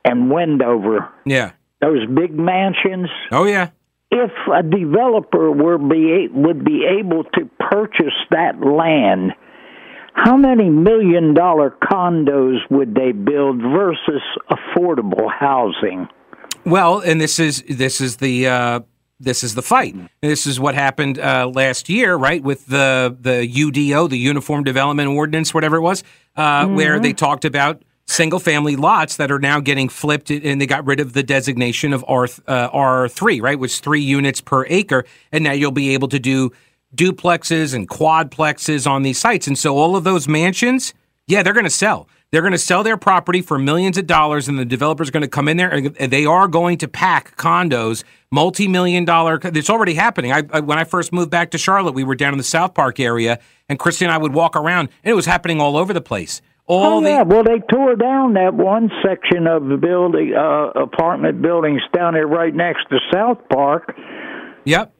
and 0.06 0.32
Wendover. 0.32 1.10
Yeah. 1.26 1.52
Those 1.82 2.06
big 2.08 2.38
mansions. 2.38 3.10
Oh 3.32 3.46
yeah. 3.46 3.70
If 4.12 4.32
a 4.52 4.64
developer 4.64 5.52
were 5.52 5.78
be 5.78 6.28
would 6.32 6.66
be 6.66 6.86
able 7.00 7.24
to 7.24 7.50
purchase 7.72 8.16
that 8.32 8.60
land, 8.60 9.34
how 10.14 10.36
many 10.36 10.70
million 10.70 11.34
dollar 11.34 11.76
condos 11.84 12.58
would 12.70 12.96
they 12.96 13.12
build 13.12 13.62
versus 13.62 14.22
affordable 14.50 15.32
housing? 15.32 16.08
Well, 16.66 17.00
and 17.00 17.22
this 17.22 17.40
is 17.40 17.64
this 17.70 18.02
is 18.02 18.18
the 18.18 18.48
uh, 18.48 18.80
this 19.20 19.44
is 19.44 19.56
the 19.56 19.62
fight. 19.62 19.96
This 20.22 20.48
is 20.48 20.60
what 20.60 20.76
happened 20.76 21.20
uh, 21.20 21.50
last 21.54 21.90
year, 21.90 22.16
right, 22.16 22.42
with 22.42 22.66
the 22.68 23.16
the 23.20 23.48
UDO, 23.48 24.10
the 24.10 24.18
Uniform 24.18 24.64
Development 24.64 25.10
Ordinance, 25.10 25.54
whatever 25.54 25.78
it 25.78 25.82
was, 25.82 26.04
uh, 26.36 26.66
mm-hmm. 26.66 26.76
where 26.76 27.00
they 27.00 27.14
talked 27.14 27.46
about 27.46 27.84
single 28.08 28.40
family 28.40 28.76
lots 28.76 29.18
that 29.18 29.32
are 29.32 29.40
now 29.40 29.60
getting 29.60 29.90
flipped, 29.90 30.32
and 30.32 30.60
they 30.60 30.66
got 30.66 30.86
rid 30.86 31.00
of 31.00 31.14
the 31.14 31.24
designation 31.24 31.94
of 31.94 32.04
R 32.08 32.28
uh, 32.48 32.70
R 32.72 33.10
three, 33.10 33.42
right, 33.42 33.60
which 33.60 33.74
is 33.74 33.80
three 33.80 34.02
units 34.02 34.42
per 34.42 34.66
acre, 34.68 35.06
and 35.32 35.44
now 35.44 35.52
you'll 35.52 35.72
be 35.72 35.94
able 35.94 36.08
to 36.08 36.20
do 36.20 36.52
duplexes 36.96 37.74
and 37.74 37.88
quadplexes 37.88 38.90
on 38.90 39.04
these 39.04 39.18
sites, 39.18 39.48
and 39.48 39.58
so 39.58 39.78
all 39.78 39.96
of 39.96 40.04
those 40.04 40.28
mansions, 40.28 40.94
yeah, 41.28 41.44
they're 41.44 41.54
going 41.54 41.66
to 41.66 41.70
sell. 41.70 42.08
They're 42.32 42.42
going 42.42 42.52
to 42.52 42.60
sell 42.60 42.84
their 42.84 42.98
property 42.98 43.42
for 43.42 43.58
millions 43.58 43.98
of 43.98 44.06
dollars, 44.06 44.48
and 44.48 44.60
the 44.60 44.65
developer's 44.65 45.10
are 45.10 45.12
going 45.12 45.22
to 45.22 45.28
come 45.28 45.48
in 45.48 45.58
there 45.58 45.72
and 45.72 46.12
they 46.12 46.26
are 46.26 46.48
going 46.48 46.78
to 46.78 46.88
pack 46.88 47.36
condos, 47.38 48.04
multi-million 48.32 49.04
dollar. 49.04 49.39
It's 49.44 49.70
already 49.70 49.96
happening. 49.96 50.32
I, 50.32 50.44
I, 50.52 50.60
when 50.60 50.78
I 50.78 50.84
first 50.84 51.12
moved 51.12 51.32
back 51.32 51.52
to 51.52 51.58
Charlotte, 51.58 51.96
we 51.96 52.04
were 52.04 52.15
down 52.15 52.34
in 52.34 52.38
the 52.38 52.44
South 52.44 52.76
Park 52.76 53.00
area, 53.00 53.39
and 53.68 53.80
Christy 53.80 54.06
and 54.06 54.12
I 54.12 54.18
would 54.18 54.34
walk 54.34 54.56
around, 54.56 54.89
and 55.04 55.12
it 55.12 55.15
was 55.15 55.26
happening 55.26 55.60
all 55.60 55.76
over 55.76 55.92
the 55.92 56.02
place. 56.02 56.42
All 56.68 57.00
oh, 57.00 57.02
yeah. 57.02 57.24
The, 57.24 57.30
well, 57.34 57.44
they 57.44 57.60
tore 57.72 57.96
down 57.96 58.34
that 58.34 58.54
one 58.54 58.92
section 59.04 59.48
of 59.48 59.65
the 59.68 59.78
building, 59.78 60.36
uh, 60.38 60.80
apartment 60.80 61.42
buildings 61.42 61.82
down 61.96 62.13
there 62.13 62.28
right 62.28 62.54
next 62.54 62.86
to 62.92 63.00
South 63.12 63.39
Park. 63.52 63.96
Yep. 64.65 64.94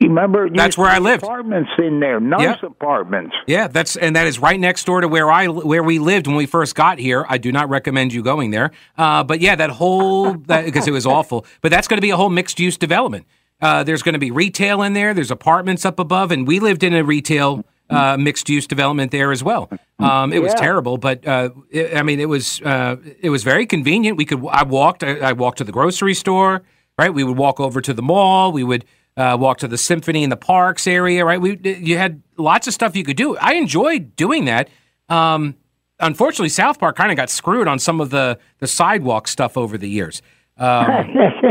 You 0.00 0.08
remember? 0.08 0.48
That's 0.48 0.78
where 0.78 0.88
I 0.88 0.98
lived. 0.98 1.22
Apartments 1.22 1.70
in 1.78 2.00
there, 2.00 2.20
nice 2.20 2.58
yeah. 2.62 2.68
apartments. 2.68 3.36
Yeah, 3.46 3.68
that's 3.68 3.96
and 3.96 4.16
that 4.16 4.26
is 4.26 4.38
right 4.38 4.58
next 4.58 4.84
door 4.86 5.02
to 5.02 5.08
where 5.08 5.30
I 5.30 5.46
where 5.46 5.82
we 5.82 5.98
lived 5.98 6.26
when 6.26 6.36
we 6.36 6.46
first 6.46 6.74
got 6.74 6.98
here. 6.98 7.26
I 7.28 7.36
do 7.36 7.52
not 7.52 7.68
recommend 7.68 8.14
you 8.14 8.22
going 8.22 8.50
there. 8.50 8.70
Uh, 8.96 9.22
but 9.24 9.40
yeah, 9.40 9.56
that 9.56 9.68
whole 9.68 10.32
because 10.32 10.88
it 10.88 10.92
was 10.92 11.04
awful. 11.04 11.44
But 11.60 11.70
that's 11.70 11.86
going 11.86 11.98
to 11.98 12.02
be 12.02 12.08
a 12.08 12.16
whole 12.16 12.30
mixed 12.30 12.58
use 12.58 12.78
development. 12.78 13.26
Uh, 13.60 13.84
there's 13.84 14.02
going 14.02 14.14
to 14.14 14.18
be 14.18 14.30
retail 14.30 14.80
in 14.80 14.94
there. 14.94 15.12
There's 15.12 15.30
apartments 15.30 15.84
up 15.84 15.98
above, 15.98 16.30
and 16.30 16.48
we 16.48 16.60
lived 16.60 16.82
in 16.82 16.94
a 16.94 17.04
retail 17.04 17.66
uh, 17.90 18.16
mixed 18.16 18.48
use 18.48 18.66
development 18.66 19.12
there 19.12 19.32
as 19.32 19.44
well. 19.44 19.68
Um, 19.98 20.32
it 20.32 20.36
yeah. 20.36 20.42
was 20.42 20.54
terrible, 20.54 20.96
but 20.96 21.26
uh, 21.26 21.50
it, 21.68 21.94
I 21.94 22.02
mean, 22.02 22.20
it 22.20 22.28
was 22.28 22.62
uh, 22.62 22.96
it 23.20 23.28
was 23.28 23.42
very 23.42 23.66
convenient. 23.66 24.16
We 24.16 24.24
could 24.24 24.42
I 24.50 24.62
walked 24.62 25.04
I, 25.04 25.18
I 25.18 25.32
walked 25.32 25.58
to 25.58 25.64
the 25.64 25.72
grocery 25.72 26.14
store. 26.14 26.62
Right, 26.98 27.12
we 27.12 27.24
would 27.24 27.38
walk 27.38 27.60
over 27.60 27.80
to 27.80 27.94
the 27.94 28.02
mall. 28.02 28.52
We 28.52 28.62
would 28.62 28.84
uh, 29.20 29.36
walk 29.36 29.58
to 29.58 29.68
the 29.68 29.76
symphony 29.76 30.22
in 30.22 30.30
the 30.30 30.36
parks 30.36 30.86
area, 30.86 31.24
right? 31.24 31.40
We 31.40 31.58
you 31.62 31.98
had 31.98 32.22
lots 32.38 32.66
of 32.66 32.72
stuff 32.72 32.96
you 32.96 33.04
could 33.04 33.18
do. 33.18 33.36
I 33.36 33.54
enjoyed 33.54 34.16
doing 34.16 34.46
that. 34.46 34.70
Um, 35.10 35.56
unfortunately, 35.98 36.48
South 36.48 36.78
Park 36.78 36.96
kind 36.96 37.10
of 37.10 37.16
got 37.16 37.28
screwed 37.28 37.68
on 37.68 37.78
some 37.78 38.00
of 38.00 38.08
the 38.10 38.38
the 38.58 38.66
sidewalk 38.66 39.28
stuff 39.28 39.58
over 39.58 39.76
the 39.76 39.88
years. 39.88 40.22
Um, 40.56 40.86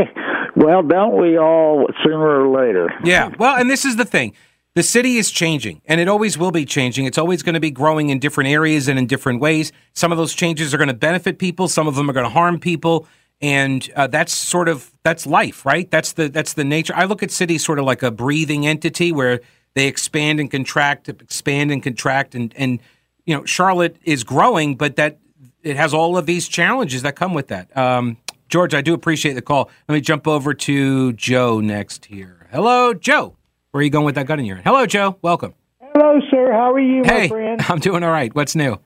well, 0.56 0.82
don't 0.82 1.20
we 1.20 1.38
all 1.38 1.86
sooner 2.04 2.42
or 2.42 2.48
later? 2.48 2.90
yeah. 3.04 3.30
Well, 3.38 3.56
and 3.56 3.70
this 3.70 3.84
is 3.84 3.96
the 3.96 4.04
thing. 4.04 4.34
The 4.74 4.82
city 4.84 5.16
is 5.16 5.30
changing, 5.32 5.82
and 5.86 6.00
it 6.00 6.08
always 6.08 6.38
will 6.38 6.52
be 6.52 6.64
changing. 6.64 7.04
It's 7.04 7.18
always 7.18 7.42
going 7.42 7.54
to 7.54 7.60
be 7.60 7.72
growing 7.72 8.10
in 8.10 8.18
different 8.20 8.50
areas 8.50 8.86
and 8.88 8.98
in 8.98 9.06
different 9.06 9.40
ways. 9.40 9.72
Some 9.94 10.12
of 10.12 10.18
those 10.18 10.32
changes 10.32 10.72
are 10.72 10.76
going 10.76 10.88
to 10.88 10.94
benefit 10.94 11.38
people. 11.38 11.66
Some 11.66 11.88
of 11.88 11.96
them 11.96 12.08
are 12.08 12.12
going 12.12 12.26
to 12.26 12.30
harm 12.30 12.60
people 12.60 13.06
and 13.40 13.90
uh, 13.96 14.06
that's 14.06 14.32
sort 14.32 14.68
of 14.68 14.92
that's 15.02 15.26
life, 15.26 15.64
right? 15.64 15.90
That's 15.90 16.12
the 16.12 16.28
that's 16.28 16.54
the 16.54 16.64
nature. 16.64 16.94
I 16.96 17.04
look 17.04 17.22
at 17.22 17.30
cities 17.30 17.64
sort 17.64 17.78
of 17.78 17.84
like 17.84 18.02
a 18.02 18.10
breathing 18.10 18.66
entity 18.66 19.12
where 19.12 19.40
they 19.74 19.86
expand 19.86 20.40
and 20.40 20.50
contract, 20.50 21.08
expand 21.08 21.70
and 21.70 21.82
contract, 21.82 22.34
and 22.34 22.52
and 22.56 22.80
you 23.24 23.34
know 23.34 23.44
Charlotte 23.44 23.96
is 24.04 24.24
growing, 24.24 24.76
but 24.76 24.96
that 24.96 25.18
it 25.62 25.76
has 25.76 25.94
all 25.94 26.16
of 26.16 26.26
these 26.26 26.48
challenges 26.48 27.02
that 27.02 27.16
come 27.16 27.34
with 27.34 27.48
that. 27.48 27.74
Um, 27.76 28.16
George, 28.48 28.74
I 28.74 28.80
do 28.80 28.94
appreciate 28.94 29.34
the 29.34 29.42
call. 29.42 29.70
Let 29.88 29.94
me 29.94 30.00
jump 30.00 30.26
over 30.26 30.54
to 30.54 31.12
Joe 31.12 31.60
next 31.60 32.06
here. 32.06 32.48
Hello, 32.50 32.92
Joe. 32.92 33.36
Where 33.70 33.80
are 33.80 33.84
you 33.84 33.90
going 33.90 34.04
with 34.04 34.16
that 34.16 34.26
gun 34.26 34.40
in 34.40 34.44
your 34.44 34.56
hand? 34.56 34.66
Hello, 34.66 34.86
Joe. 34.86 35.16
Welcome. 35.22 35.54
Hello, 35.80 36.20
sir. 36.30 36.52
How 36.52 36.72
are 36.72 36.80
you, 36.80 37.02
hey, 37.04 37.22
my 37.22 37.28
friend? 37.28 37.62
I'm 37.68 37.78
doing 37.78 38.02
all 38.02 38.10
right. 38.10 38.34
What's 38.34 38.56
new? 38.56 38.80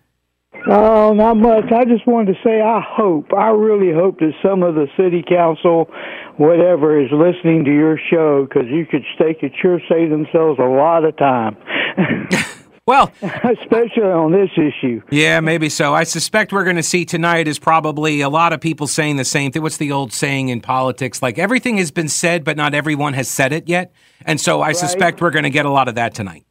Oh, 0.66 1.12
not 1.12 1.36
much. 1.36 1.70
I 1.72 1.84
just 1.84 2.06
wanted 2.06 2.34
to 2.34 2.38
say 2.42 2.60
I 2.62 2.80
hope, 2.80 3.34
I 3.34 3.50
really 3.50 3.92
hope 3.92 4.18
that 4.20 4.32
some 4.42 4.62
of 4.62 4.74
the 4.74 4.86
city 4.96 5.22
council, 5.26 5.90
whatever, 6.36 6.98
is 6.98 7.10
listening 7.12 7.64
to 7.66 7.70
your 7.70 7.98
show 8.10 8.46
because 8.46 8.68
you 8.70 8.86
could 8.86 9.02
stake 9.14 9.42
it 9.42 9.52
sure 9.60 9.78
save 9.88 10.10
themselves 10.10 10.58
a 10.58 10.64
lot 10.64 11.04
of 11.04 11.16
time. 11.18 11.56
well, 12.86 13.12
especially 13.22 14.04
on 14.04 14.32
this 14.32 14.50
issue. 14.56 15.02
Yeah, 15.10 15.40
maybe 15.40 15.68
so. 15.68 15.94
I 15.94 16.04
suspect 16.04 16.50
we're 16.50 16.64
going 16.64 16.76
to 16.76 16.82
see 16.82 17.04
tonight 17.04 17.46
is 17.46 17.58
probably 17.58 18.22
a 18.22 18.30
lot 18.30 18.54
of 18.54 18.60
people 18.62 18.86
saying 18.86 19.16
the 19.16 19.24
same 19.24 19.52
thing. 19.52 19.60
What's 19.60 19.76
the 19.76 19.92
old 19.92 20.14
saying 20.14 20.48
in 20.48 20.62
politics? 20.62 21.20
Like 21.20 21.38
everything 21.38 21.76
has 21.76 21.90
been 21.90 22.08
said, 22.08 22.42
but 22.42 22.56
not 22.56 22.72
everyone 22.72 23.12
has 23.12 23.28
said 23.28 23.52
it 23.52 23.68
yet. 23.68 23.92
And 24.24 24.40
so 24.40 24.62
I 24.62 24.68
right. 24.68 24.76
suspect 24.76 25.20
we're 25.20 25.30
going 25.30 25.44
to 25.44 25.50
get 25.50 25.66
a 25.66 25.70
lot 25.70 25.88
of 25.88 25.96
that 25.96 26.14
tonight. 26.14 26.46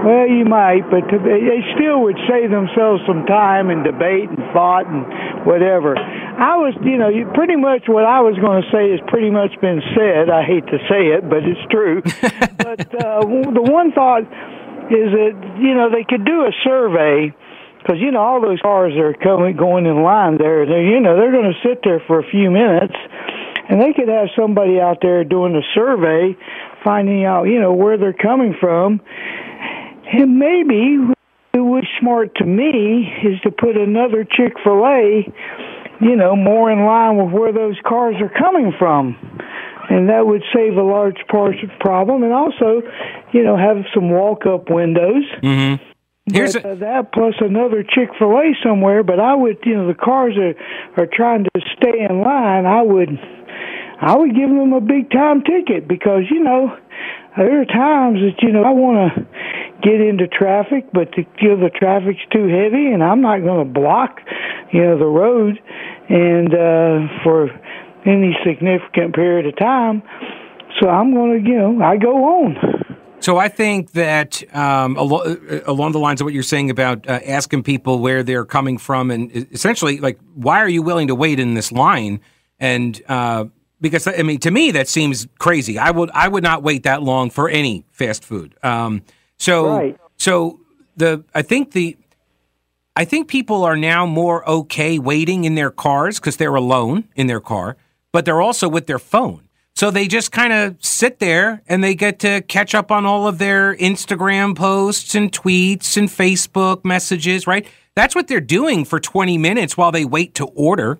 Well, 0.00 0.26
you 0.32 0.48
might, 0.48 0.88
but 0.88 1.04
they 1.12 1.60
still 1.76 2.00
would 2.08 2.16
save 2.24 2.48
themselves 2.48 3.04
some 3.04 3.26
time 3.28 3.68
and 3.68 3.84
debate 3.84 4.32
and 4.32 4.40
thought 4.56 4.88
and 4.88 5.04
whatever. 5.44 5.92
I 5.92 6.56
was, 6.56 6.72
you 6.80 6.96
know, 6.96 7.12
pretty 7.36 7.56
much 7.56 7.84
what 7.84 8.08
I 8.08 8.24
was 8.24 8.32
going 8.40 8.64
to 8.64 8.68
say 8.72 8.96
has 8.96 9.00
pretty 9.12 9.28
much 9.28 9.52
been 9.60 9.84
said. 9.92 10.32
I 10.32 10.40
hate 10.40 10.64
to 10.72 10.80
say 10.88 11.12
it, 11.12 11.28
but 11.28 11.44
it's 11.44 11.60
true. 11.68 12.00
but 12.56 12.80
uh, 12.96 13.20
the 13.52 13.60
one 13.60 13.92
thought 13.92 14.24
is 14.88 15.12
that 15.12 15.36
you 15.60 15.76
know 15.76 15.92
they 15.92 16.08
could 16.08 16.24
do 16.24 16.48
a 16.48 16.52
survey 16.64 17.28
because 17.78 18.00
you 18.00 18.10
know 18.10 18.24
all 18.24 18.40
those 18.40 18.60
cars 18.64 18.96
are 18.96 19.12
coming 19.12 19.52
going 19.52 19.84
in 19.84 20.00
line 20.00 20.40
there. 20.40 20.64
They, 20.64 20.88
you 20.88 21.04
know, 21.04 21.20
they're 21.20 21.32
going 21.32 21.52
to 21.52 21.60
sit 21.60 21.84
there 21.84 22.00
for 22.08 22.18
a 22.18 22.24
few 22.24 22.50
minutes, 22.50 22.96
and 23.68 23.76
they 23.76 23.92
could 23.92 24.08
have 24.08 24.32
somebody 24.32 24.80
out 24.80 25.04
there 25.04 25.28
doing 25.28 25.52
a 25.60 25.64
survey, 25.76 26.32
finding 26.82 27.28
out 27.28 27.52
you 27.52 27.60
know 27.60 27.76
where 27.76 28.00
they're 28.00 28.16
coming 28.16 28.56
from 28.56 29.04
and 30.12 30.38
maybe 30.38 30.98
it 31.52 31.58
was 31.58 31.84
smart 32.00 32.34
to 32.36 32.44
me 32.44 33.12
is 33.24 33.40
to 33.42 33.50
put 33.50 33.76
another 33.76 34.24
Chick 34.24 34.54
fil 34.62 34.84
A, 34.86 35.26
you 36.00 36.16
know, 36.16 36.36
more 36.36 36.70
in 36.70 36.84
line 36.84 37.16
with 37.16 37.32
where 37.32 37.52
those 37.52 37.76
cars 37.86 38.16
are 38.20 38.32
coming 38.38 38.72
from. 38.78 39.16
and 39.90 40.08
that 40.08 40.24
would 40.26 40.42
save 40.54 40.76
a 40.76 40.82
large 40.82 41.18
portion 41.28 41.70
problem, 41.80 42.22
and 42.22 42.32
also, 42.32 42.80
you 43.32 43.42
know, 43.42 43.56
have 43.56 43.84
some 43.92 44.08
walk-up 44.08 44.70
windows. 44.70 45.24
Mm-hmm. 45.42 45.82
Here's 46.32 46.54
but, 46.54 46.64
uh, 46.64 46.74
that 46.76 47.12
plus 47.12 47.34
another 47.40 47.82
Chick 47.82 48.10
Fil 48.16 48.38
A 48.38 48.54
somewhere. 48.62 49.02
But 49.02 49.18
I 49.18 49.34
would, 49.34 49.58
you 49.64 49.74
know, 49.74 49.88
the 49.88 49.94
cars 49.94 50.34
are 50.38 50.54
are 51.00 51.08
trying 51.12 51.44
to 51.44 51.50
stay 51.76 52.06
in 52.08 52.20
line. 52.20 52.66
I 52.66 52.82
would, 52.82 53.18
I 54.00 54.16
would 54.16 54.34
give 54.34 54.48
them 54.48 54.72
a 54.72 54.80
big 54.80 55.10
time 55.10 55.42
ticket 55.42 55.88
because 55.88 56.22
you 56.30 56.44
know 56.44 56.76
there 57.36 57.60
are 57.60 57.64
times 57.64 58.20
that 58.20 58.42
you 58.42 58.52
know 58.52 58.62
I 58.62 58.70
want 58.70 59.14
to 59.14 59.26
get 59.82 60.00
into 60.00 60.26
traffic, 60.28 60.86
but 60.92 61.10
the, 61.16 61.24
you 61.40 61.48
know 61.48 61.60
the 61.60 61.70
traffic's 61.70 62.20
too 62.32 62.48
heavy, 62.48 62.92
and 62.92 63.02
I'm 63.02 63.20
not 63.20 63.40
going 63.40 63.66
to 63.66 63.72
block, 63.72 64.20
you 64.72 64.82
know, 64.82 64.98
the 64.98 65.06
road, 65.06 65.58
and 66.08 66.54
uh, 66.54 67.22
for 67.22 67.48
any 68.06 68.36
significant 68.44 69.14
period 69.14 69.46
of 69.46 69.56
time. 69.56 70.02
So 70.80 70.88
I'm 70.88 71.12
going 71.12 71.42
to, 71.42 71.50
you 71.50 71.56
know, 71.56 71.82
I 71.82 71.96
go 71.96 72.24
on. 72.24 72.56
So 73.20 73.36
I 73.36 73.48
think 73.48 73.92
that 73.92 74.42
um, 74.54 74.96
al- 74.96 75.28
uh, 75.28 75.36
along 75.66 75.92
the 75.92 75.98
lines 75.98 76.20
of 76.20 76.24
what 76.24 76.32
you're 76.32 76.42
saying 76.42 76.70
about 76.70 77.06
uh, 77.06 77.20
asking 77.26 77.64
people 77.64 77.98
where 77.98 78.22
they're 78.22 78.46
coming 78.46 78.78
from, 78.78 79.10
and 79.10 79.30
essentially, 79.52 79.98
like, 79.98 80.18
why 80.34 80.58
are 80.60 80.68
you 80.68 80.82
willing 80.82 81.08
to 81.08 81.14
wait 81.14 81.38
in 81.38 81.54
this 81.54 81.70
line? 81.70 82.20
And 82.58 83.00
uh, 83.08 83.46
because 83.80 84.06
I 84.06 84.22
mean, 84.22 84.38
to 84.40 84.50
me, 84.50 84.70
that 84.70 84.88
seems 84.88 85.26
crazy. 85.38 85.78
I 85.78 85.90
would 85.90 86.10
I 86.14 86.28
would 86.28 86.42
not 86.42 86.62
wait 86.62 86.84
that 86.84 87.02
long 87.02 87.30
for 87.30 87.48
any 87.48 87.84
fast 87.90 88.24
food. 88.24 88.54
Um, 88.62 89.02
so 89.40 89.66
Right. 89.66 89.96
so 90.18 90.60
the 90.96 91.24
I 91.34 91.42
think 91.42 91.72
the 91.72 91.96
I 92.94 93.04
think 93.04 93.28
people 93.28 93.64
are 93.64 93.76
now 93.76 94.04
more 94.04 94.48
okay 94.48 94.98
waiting 94.98 95.44
in 95.44 95.54
their 95.54 95.70
cars 95.70 96.20
because 96.20 96.36
they're 96.36 96.54
alone 96.54 97.04
in 97.16 97.26
their 97.26 97.40
car, 97.40 97.76
but 98.12 98.24
they're 98.24 98.42
also 98.42 98.68
with 98.68 98.86
their 98.86 98.98
phone. 98.98 99.42
So 99.74 99.90
they 99.90 100.06
just 100.08 100.32
kind 100.32 100.52
of 100.52 100.76
sit 100.84 101.20
there 101.20 101.62
and 101.68 101.82
they 101.82 101.94
get 101.94 102.18
to 102.18 102.42
catch 102.42 102.74
up 102.74 102.90
on 102.90 103.06
all 103.06 103.26
of 103.26 103.38
their 103.38 103.74
Instagram 103.76 104.54
posts 104.56 105.14
and 105.14 105.32
tweets 105.32 105.96
and 105.96 106.08
Facebook 106.08 106.84
messages, 106.84 107.46
right? 107.46 107.66
That's 107.94 108.14
what 108.14 108.26
they're 108.28 108.40
doing 108.42 108.84
for 108.84 109.00
20 109.00 109.38
minutes 109.38 109.76
while 109.76 109.92
they 109.92 110.04
wait 110.04 110.34
to 110.34 110.46
order, 110.46 110.98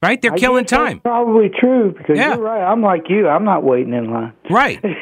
right? 0.00 0.22
They're 0.22 0.32
I 0.32 0.38
killing 0.38 0.64
time. 0.64 1.00
Probably 1.00 1.50
true 1.50 1.92
because 1.98 2.16
Yeah. 2.16 2.34
you're 2.36 2.42
right. 2.44 2.62
I'm 2.62 2.80
like 2.80 3.10
you. 3.10 3.28
I'm 3.28 3.44
not 3.44 3.64
waiting 3.64 3.92
in 3.92 4.10
line. 4.10 4.32
Right. 4.48 4.80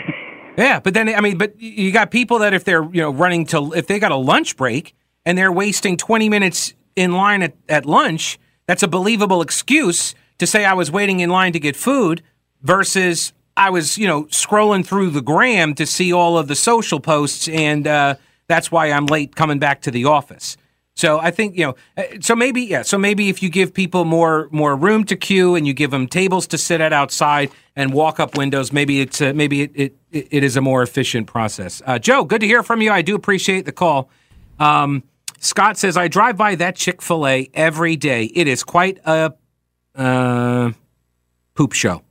Yeah, 0.61 0.79
but 0.79 0.93
then 0.93 1.09
I 1.09 1.23
mean, 1.23 1.39
but 1.39 1.59
you 1.59 1.91
got 1.91 2.11
people 2.11 2.41
that 2.41 2.53
if 2.53 2.65
they're 2.65 2.85
you 2.85 3.01
know 3.01 3.11
running 3.11 3.47
to 3.47 3.73
if 3.73 3.87
they 3.87 3.99
got 3.99 4.13
a 4.13 4.17
lunch 4.17 4.57
break 4.59 4.95
and 5.25 5.39
they're 5.39 5.51
wasting 5.51 5.97
twenty 5.97 6.29
minutes 6.29 6.75
in 6.95 7.13
line 7.13 7.43
at, 7.43 7.55
at 7.67 7.87
lunch, 7.87 8.39
that's 8.67 8.83
a 8.83 8.89
believable 8.89 9.41
excuse 9.41 10.15
to 10.39 10.47
say 10.47 10.67
I 10.67 10.75
was 10.75 10.91
waiting 10.91 11.21
in 11.21 11.31
line 11.31 11.55
to 11.55 11.61
get 11.61 11.77
food 11.77 12.23
versus 12.61 13.33
I 13.57 13.71
was 13.71 13.97
you 13.97 14.07
know 14.07 14.25
scrolling 14.25 14.85
through 14.85 15.11
the 15.11 15.23
gram 15.23 15.75
to 15.77 15.87
see 15.87 16.13
all 16.13 16.37
of 16.37 16.47
the 16.47 16.57
social 16.57 17.01
posts 17.01 17.49
and 17.49 17.87
uh, 17.87 18.17
that's 18.47 18.71
why 18.71 18.91
I'm 18.91 19.07
late 19.07 19.35
coming 19.35 19.59
back 19.59 19.81
to 19.83 19.91
the 19.91 20.05
office. 20.05 20.59
So 21.01 21.19
I 21.19 21.31
think 21.31 21.57
you 21.57 21.65
know. 21.67 21.75
uh, 21.97 22.03
So 22.21 22.37
maybe 22.37 22.61
yeah. 22.63 22.83
So 22.83 22.99
maybe 22.99 23.29
if 23.31 23.43
you 23.43 23.49
give 23.49 23.73
people 23.73 24.05
more 24.05 24.49
more 24.51 24.77
room 24.77 25.05
to 25.05 25.17
queue 25.17 25.57
and 25.57 25.67
you 25.67 25.73
give 25.73 25.91
them 25.91 26.07
tables 26.07 26.47
to 26.49 26.59
sit 26.59 26.81
at 26.81 26.93
outside 26.93 27.51
and 27.75 27.95
walk 27.95 28.21
up 28.21 28.37
windows, 28.37 28.71
maybe 28.73 29.01
it's 29.01 29.21
uh, 29.21 29.33
maybe 29.35 29.63
it, 29.63 29.73
it 29.75 29.97
it 30.11 30.45
is 30.45 30.57
a 30.57 30.61
more 30.61 30.83
efficient 30.83 31.27
process. 31.27 31.81
Uh, 31.87 31.99
Joe, 31.99 32.25
good 32.25 32.43
to 32.43 32.47
hear 32.47 32.63
from 32.63 32.83
you. 32.83 32.93
I 32.93 33.03
do 33.03 33.15
appreciate 33.15 33.65
the 33.65 33.73
call. 33.73 34.11
Um, 34.59 35.03
Scott 35.39 35.79
says 35.79 35.97
I 35.97 36.09
drive 36.09 36.37
by 36.37 36.55
that 36.57 36.77
Chick 36.77 37.01
Fil 37.01 37.27
A 37.27 37.49
every 37.55 37.97
day. 37.97 38.25
It 38.35 38.47
is 38.47 38.63
quite 38.63 38.99
a 39.07 39.33
uh, 39.95 40.73
poop 41.55 41.73
show. 41.73 42.03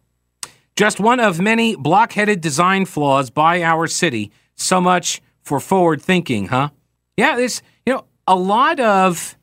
Just 0.76 1.00
one 1.00 1.20
of 1.20 1.40
many 1.40 1.76
blockheaded 1.76 2.42
design 2.42 2.86
flaws 2.86 3.30
by 3.30 3.62
our 3.62 3.86
city. 3.88 4.32
So 4.56 4.82
much 4.82 5.22
for 5.44 5.60
forward 5.60 6.02
thinking, 6.02 6.48
huh? 6.48 6.70
Yeah, 7.18 7.36
there's 7.36 7.62
you 7.86 7.94
know 7.94 8.06
a 8.30 8.36
lot 8.36 8.80
of 8.80 9.36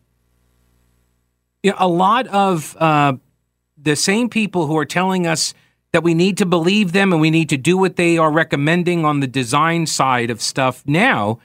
you 1.63 1.73
know, 1.73 1.77
a 1.79 1.89
lot 1.89 2.29
of 2.29 2.77
uh, 2.79 3.15
the 3.77 3.97
same 3.97 4.31
people 4.31 4.67
who 4.67 4.79
are 4.79 4.87
telling 4.87 5.27
us 5.27 5.53
that 5.93 6.03
we 6.03 6.15
need 6.15 6.39
to 6.39 6.47
believe 6.47 6.93
them 6.93 7.13
and 7.13 7.21
we 7.21 7.31
need 7.31 7.49
to 7.49 7.57
do 7.57 7.77
what 7.77 7.97
they 7.97 8.17
are 8.17 8.31
recommending 8.31 9.05
on 9.05 9.21
the 9.21 9.27
design 9.27 9.87
side 9.87 10.31
of 10.31 10.41
stuff 10.41 10.85
now. 10.87 11.41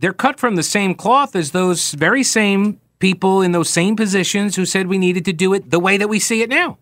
They're 0.00 0.12
cut 0.12 0.40
from 0.40 0.56
the 0.56 0.62
same 0.62 0.94
cloth 0.94 1.36
as 1.36 1.52
those 1.52 1.92
very 1.92 2.22
same 2.22 2.80
people 2.98 3.42
in 3.42 3.52
those 3.52 3.70
same 3.70 3.94
positions 3.94 4.56
who 4.56 4.66
said 4.66 4.86
we 4.86 4.98
needed 4.98 5.24
to 5.26 5.32
do 5.32 5.54
it 5.54 5.70
the 5.70 5.78
way 5.78 5.96
that 5.96 6.08
we 6.08 6.18
see 6.18 6.42
it 6.42 6.48
now. 6.48 6.78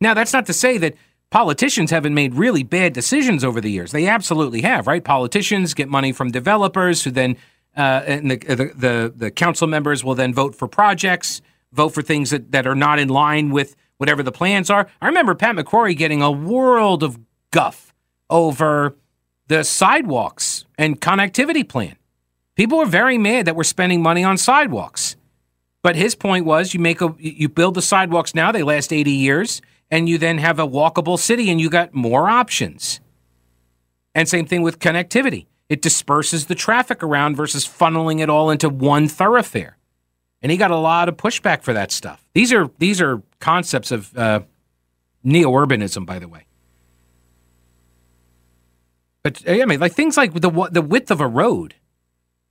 Now, 0.00 0.14
that's 0.14 0.32
not 0.32 0.46
to 0.46 0.52
say 0.52 0.78
that 0.78 0.94
politicians 1.30 1.90
haven't 1.90 2.14
made 2.14 2.34
really 2.34 2.64
bad 2.64 2.92
decisions 2.92 3.44
over 3.44 3.60
the 3.60 3.70
years. 3.70 3.92
They 3.92 4.06
absolutely 4.06 4.62
have, 4.62 4.86
right? 4.86 5.02
Politicians 5.02 5.74
get 5.74 5.88
money 5.88 6.12
from 6.12 6.30
developers 6.30 7.04
who 7.04 7.10
then, 7.10 7.36
uh, 7.76 8.02
and 8.06 8.30
the, 8.30 8.36
the, 8.36 8.72
the, 8.74 9.12
the 9.14 9.30
council 9.30 9.66
members 9.66 10.04
will 10.04 10.14
then 10.14 10.34
vote 10.34 10.54
for 10.54 10.68
projects, 10.68 11.40
vote 11.72 11.90
for 11.90 12.02
things 12.02 12.30
that, 12.30 12.52
that 12.52 12.66
are 12.66 12.74
not 12.74 12.98
in 12.98 13.08
line 13.08 13.50
with 13.50 13.74
whatever 13.96 14.22
the 14.22 14.32
plans 14.32 14.68
are. 14.68 14.88
I 15.00 15.06
remember 15.06 15.34
Pat 15.34 15.56
McCrory 15.56 15.96
getting 15.96 16.22
a 16.22 16.30
world 16.30 17.02
of 17.02 17.18
guff 17.50 17.94
over 18.28 18.96
the 19.48 19.62
sidewalks 19.62 20.64
and 20.76 21.00
connectivity 21.00 21.68
plan. 21.68 21.96
People 22.56 22.78
were 22.78 22.86
very 22.86 23.16
mad 23.16 23.46
that 23.46 23.56
we're 23.56 23.64
spending 23.64 24.02
money 24.02 24.24
on 24.24 24.36
sidewalks. 24.36 25.16
But 25.82 25.96
his 25.96 26.14
point 26.14 26.44
was 26.44 26.74
you 26.74 26.80
make 26.80 27.00
a 27.00 27.14
you 27.18 27.48
build 27.48 27.74
the 27.74 27.82
sidewalks 27.82 28.34
now, 28.34 28.52
they 28.52 28.62
last 28.62 28.92
80 28.92 29.10
years, 29.10 29.60
and 29.90 30.08
you 30.08 30.16
then 30.16 30.38
have 30.38 30.58
a 30.58 30.66
walkable 30.66 31.18
city 31.18 31.50
and 31.50 31.60
you 31.60 31.68
got 31.68 31.92
more 31.92 32.28
options. 32.28 33.00
And 34.14 34.28
same 34.28 34.46
thing 34.46 34.62
with 34.62 34.78
connectivity. 34.78 35.46
It 35.68 35.80
disperses 35.80 36.46
the 36.46 36.54
traffic 36.54 37.02
around 37.02 37.36
versus 37.36 37.66
funneling 37.66 38.20
it 38.20 38.28
all 38.28 38.50
into 38.50 38.68
one 38.68 39.08
thoroughfare. 39.08 39.78
And 40.42 40.50
he 40.50 40.58
got 40.58 40.70
a 40.70 40.76
lot 40.76 41.08
of 41.08 41.16
pushback 41.16 41.62
for 41.62 41.72
that 41.72 41.92
stuff. 41.92 42.24
These 42.34 42.52
are 42.52 42.70
these 42.78 43.00
are 43.00 43.22
concepts 43.38 43.90
of 43.90 44.16
uh, 44.16 44.40
neo-urbanism, 45.22 46.04
by 46.04 46.18
the 46.18 46.28
way. 46.28 46.46
But 49.22 49.40
yeah, 49.42 49.62
I 49.62 49.66
mean, 49.66 49.80
like 49.80 49.94
things 49.94 50.16
like 50.16 50.34
the 50.34 50.68
the 50.70 50.82
width 50.82 51.10
of 51.10 51.20
a 51.20 51.28
road. 51.28 51.76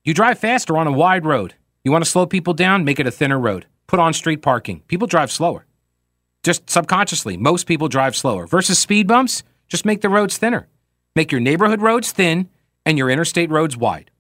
You 0.03 0.13
drive 0.13 0.39
faster 0.39 0.77
on 0.77 0.87
a 0.87 0.91
wide 0.91 1.25
road. 1.25 1.53
You 1.83 1.91
want 1.91 2.03
to 2.03 2.09
slow 2.09 2.25
people 2.25 2.53
down? 2.53 2.85
Make 2.85 2.99
it 2.99 3.07
a 3.07 3.11
thinner 3.11 3.39
road. 3.39 3.67
Put 3.87 3.99
on 3.99 4.13
street 4.13 4.41
parking. 4.41 4.81
People 4.87 5.05
drive 5.07 5.31
slower. 5.31 5.65
Just 6.43 6.69
subconsciously, 6.69 7.37
most 7.37 7.67
people 7.67 7.87
drive 7.87 8.15
slower. 8.15 8.47
Versus 8.47 8.79
speed 8.79 9.07
bumps, 9.07 9.43
just 9.67 9.85
make 9.85 10.01
the 10.01 10.09
roads 10.09 10.37
thinner. 10.37 10.67
Make 11.15 11.31
your 11.31 11.41
neighborhood 11.41 11.81
roads 11.81 12.11
thin 12.11 12.49
and 12.85 12.97
your 12.97 13.09
interstate 13.09 13.49
roads 13.49 13.77
wide. 13.77 14.11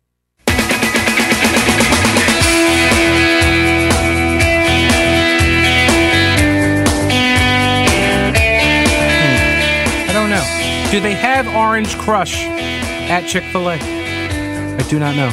Hmm. 8.41 10.09
I 10.09 10.13
don't 10.13 10.29
know. 10.29 10.91
Do 10.91 10.99
they 10.99 11.13
have 11.13 11.47
Orange 11.55 11.97
Crush 11.97 12.45
at 12.45 13.27
Chick 13.27 13.43
fil 13.51 13.69
A? 13.69 13.75
I 13.75 14.85
do 14.89 14.99
not 14.99 15.15
know. 15.15 15.29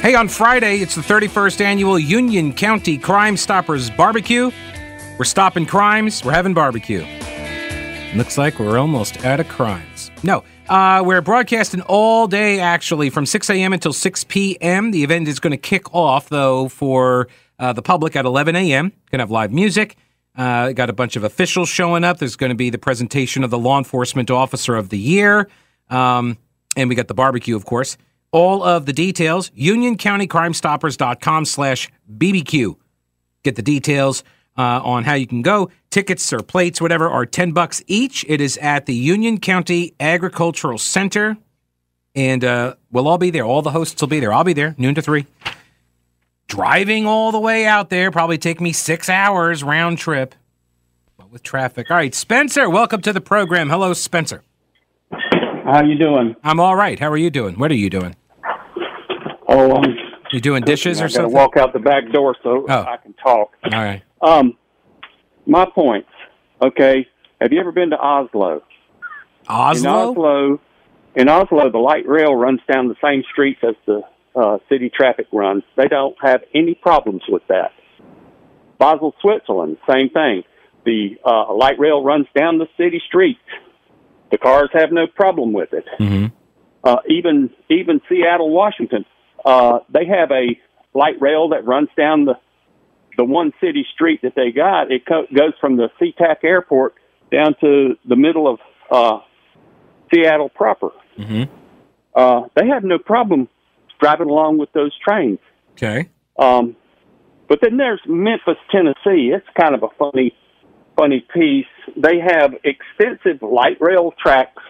Hey, 0.00 0.14
on 0.14 0.28
Friday, 0.28 0.80
it's 0.80 0.94
the 0.94 1.00
31st 1.00 1.60
annual 1.62 1.98
Union 1.98 2.52
County 2.52 2.98
Crime 2.98 3.38
Stoppers 3.38 3.88
Barbecue. 3.88 4.50
We're 5.18 5.24
stopping 5.24 5.64
crimes, 5.64 6.22
we're 6.24 6.32
having 6.32 6.52
barbecue. 6.52 7.06
Looks 8.14 8.36
like 8.36 8.58
we're 8.58 8.78
almost 8.78 9.24
out 9.24 9.40
of 9.40 9.48
No, 10.22 10.44
uh, 10.68 11.02
we're 11.04 11.20
broadcasting 11.20 11.82
all 11.82 12.26
day, 12.26 12.60
actually, 12.60 13.10
from 13.10 13.26
6 13.26 13.50
a.m. 13.50 13.72
until 13.72 13.92
6 13.92 14.24
p.m. 14.24 14.90
The 14.90 15.04
event 15.04 15.28
is 15.28 15.40
going 15.40 15.52
to 15.52 15.56
kick 15.56 15.94
off, 15.94 16.28
though, 16.28 16.68
for 16.68 17.28
uh, 17.58 17.72
the 17.72 17.82
public 17.82 18.16
at 18.16 18.24
11 18.24 18.56
a.m. 18.56 18.90
Going 19.10 19.18
to 19.18 19.22
have 19.22 19.30
live 19.30 19.52
music. 19.52 19.96
Uh, 20.36 20.72
got 20.72 20.90
a 20.90 20.92
bunch 20.92 21.16
of 21.16 21.24
officials 21.24 21.68
showing 21.68 22.02
up. 22.02 22.18
There's 22.18 22.36
going 22.36 22.50
to 22.50 22.56
be 22.56 22.70
the 22.70 22.78
presentation 22.78 23.44
of 23.44 23.50
the 23.50 23.58
Law 23.58 23.78
Enforcement 23.78 24.30
Officer 24.30 24.74
of 24.74 24.88
the 24.88 24.98
Year. 24.98 25.48
Um, 25.90 26.38
and 26.76 26.88
we 26.88 26.94
got 26.94 27.08
the 27.08 27.14
barbecue, 27.14 27.54
of 27.54 27.64
course. 27.64 27.96
All 28.32 28.64
of 28.64 28.86
the 28.86 28.92
details, 28.92 29.50
unioncountycrimestoppers.com 29.50 31.44
slash 31.44 31.88
BBQ. 32.12 32.74
Get 33.44 33.54
the 33.54 33.62
details 33.62 34.24
uh, 34.56 34.80
on 34.82 35.04
how 35.04 35.14
you 35.14 35.26
can 35.26 35.42
go. 35.42 35.70
Tickets 35.90 36.32
or 36.32 36.40
plates, 36.40 36.80
whatever, 36.80 37.08
are 37.08 37.26
10 37.26 37.52
bucks 37.52 37.82
each. 37.86 38.24
It 38.28 38.40
is 38.40 38.56
at 38.58 38.86
the 38.86 38.94
Union 38.94 39.38
County 39.38 39.94
Agricultural 40.00 40.78
Center. 40.78 41.36
And 42.14 42.44
uh, 42.44 42.74
we'll 42.92 43.08
all 43.08 43.18
be 43.18 43.30
there. 43.30 43.44
All 43.44 43.62
the 43.62 43.70
hosts 43.70 44.00
will 44.00 44.08
be 44.08 44.20
there. 44.20 44.32
I'll 44.32 44.44
be 44.44 44.52
there, 44.52 44.74
noon 44.78 44.94
to 44.94 45.02
3. 45.02 45.26
Driving 46.46 47.06
all 47.06 47.32
the 47.32 47.40
way 47.40 47.66
out 47.66 47.90
there, 47.90 48.10
probably 48.10 48.38
take 48.38 48.60
me 48.60 48.72
six 48.72 49.08
hours 49.08 49.64
round 49.64 49.98
trip 49.98 50.34
but 51.16 51.30
with 51.30 51.42
traffic. 51.42 51.90
All 51.90 51.96
right, 51.96 52.14
Spencer, 52.14 52.68
welcome 52.68 53.00
to 53.02 53.12
the 53.12 53.20
program. 53.20 53.68
Hello, 53.70 53.92
Spencer. 53.92 54.42
How 55.64 55.82
you 55.82 55.96
doing? 55.96 56.36
I'm 56.44 56.60
all 56.60 56.76
right. 56.76 56.98
How 57.00 57.08
are 57.10 57.16
you 57.16 57.30
doing? 57.30 57.58
What 57.58 57.70
are 57.70 57.76
you 57.76 57.88
doing? 57.88 58.14
Oh, 59.48 59.76
I'm, 59.76 59.94
You 60.32 60.40
doing 60.40 60.62
dishes 60.64 61.00
I 61.00 61.04
or 61.04 61.08
something? 61.08 61.32
walk 61.32 61.56
out 61.56 61.72
the 61.72 61.78
back 61.78 62.10
door 62.12 62.36
so 62.42 62.66
Oh. 62.68 62.82
I 62.82 62.96
can 62.98 63.14
talk. 63.14 63.52
All 63.64 63.70
right. 63.70 64.02
Um, 64.20 64.56
my 65.46 65.66
point. 65.66 66.06
Okay, 66.62 67.06
Have 67.40 67.52
you 67.52 67.60
ever 67.60 67.72
been 67.72 67.90
to 67.90 67.98
Oslo? 67.98 68.62
In 69.42 69.50
Oslo? 69.50 70.10
Oslo, 70.10 70.60
in 71.14 71.28
Oslo, 71.28 71.70
the 71.70 71.78
light 71.78 72.06
rail 72.08 72.34
runs 72.34 72.60
down 72.72 72.88
the 72.88 72.96
same 73.02 73.22
streets 73.30 73.60
as 73.62 73.74
the 73.86 74.00
uh, 74.34 74.58
city 74.68 74.88
traffic 74.88 75.26
runs. 75.32 75.62
They 75.76 75.88
don't 75.88 76.16
have 76.22 76.42
any 76.54 76.74
problems 76.74 77.22
with 77.28 77.42
that. 77.48 77.72
Basel, 78.78 79.14
Switzerland, 79.20 79.76
same 79.88 80.08
thing. 80.10 80.44
The 80.84 81.16
uh, 81.24 81.54
light 81.54 81.78
rail 81.78 82.02
runs 82.02 82.26
down 82.36 82.58
the 82.58 82.68
city 82.76 83.02
streets. 83.06 83.40
The 84.30 84.38
cars 84.38 84.70
have 84.72 84.90
no 84.92 85.06
problem 85.06 85.52
with 85.52 85.72
it. 85.72 85.84
Mhm. 85.98 86.32
Uh, 86.82 86.96
even 87.08 87.50
even 87.68 88.00
Seattle, 88.08 88.50
Washington, 88.50 89.04
uh, 89.44 89.80
they 89.90 90.04
have 90.06 90.30
a 90.30 90.58
light 90.94 91.20
rail 91.20 91.50
that 91.50 91.64
runs 91.66 91.88
down 91.96 92.24
the 92.24 92.34
the 93.16 93.24
one 93.24 93.52
city 93.60 93.86
street 93.94 94.20
that 94.22 94.34
they 94.34 94.50
got. 94.50 94.90
It 94.90 95.06
co- 95.06 95.26
goes 95.34 95.52
from 95.60 95.76
the 95.76 95.88
SeaTac 96.00 96.44
Airport 96.44 96.94
down 97.30 97.54
to 97.60 97.96
the 98.08 98.16
middle 98.16 98.48
of 98.48 98.58
uh, 98.90 99.20
Seattle 100.12 100.48
proper. 100.48 100.90
Mhm. 101.18 101.48
Uh, 102.14 102.42
they 102.54 102.68
have 102.68 102.84
no 102.84 102.98
problem 102.98 103.48
driving 104.00 104.28
along 104.28 104.58
with 104.58 104.72
those 104.72 104.92
trains. 104.98 105.38
Okay. 105.72 106.08
Um, 106.38 106.76
but 107.48 107.60
then 107.60 107.76
there's 107.76 108.00
Memphis, 108.06 108.56
Tennessee. 108.70 109.32
It's 109.32 109.46
kind 109.58 109.74
of 109.74 109.82
a 109.82 109.88
funny, 109.98 110.34
funny 110.96 111.24
piece. 111.34 111.66
They 111.96 112.18
have 112.18 112.54
extensive 112.64 113.42
light 113.42 113.78
rail 113.80 114.14
tracks 114.22 114.62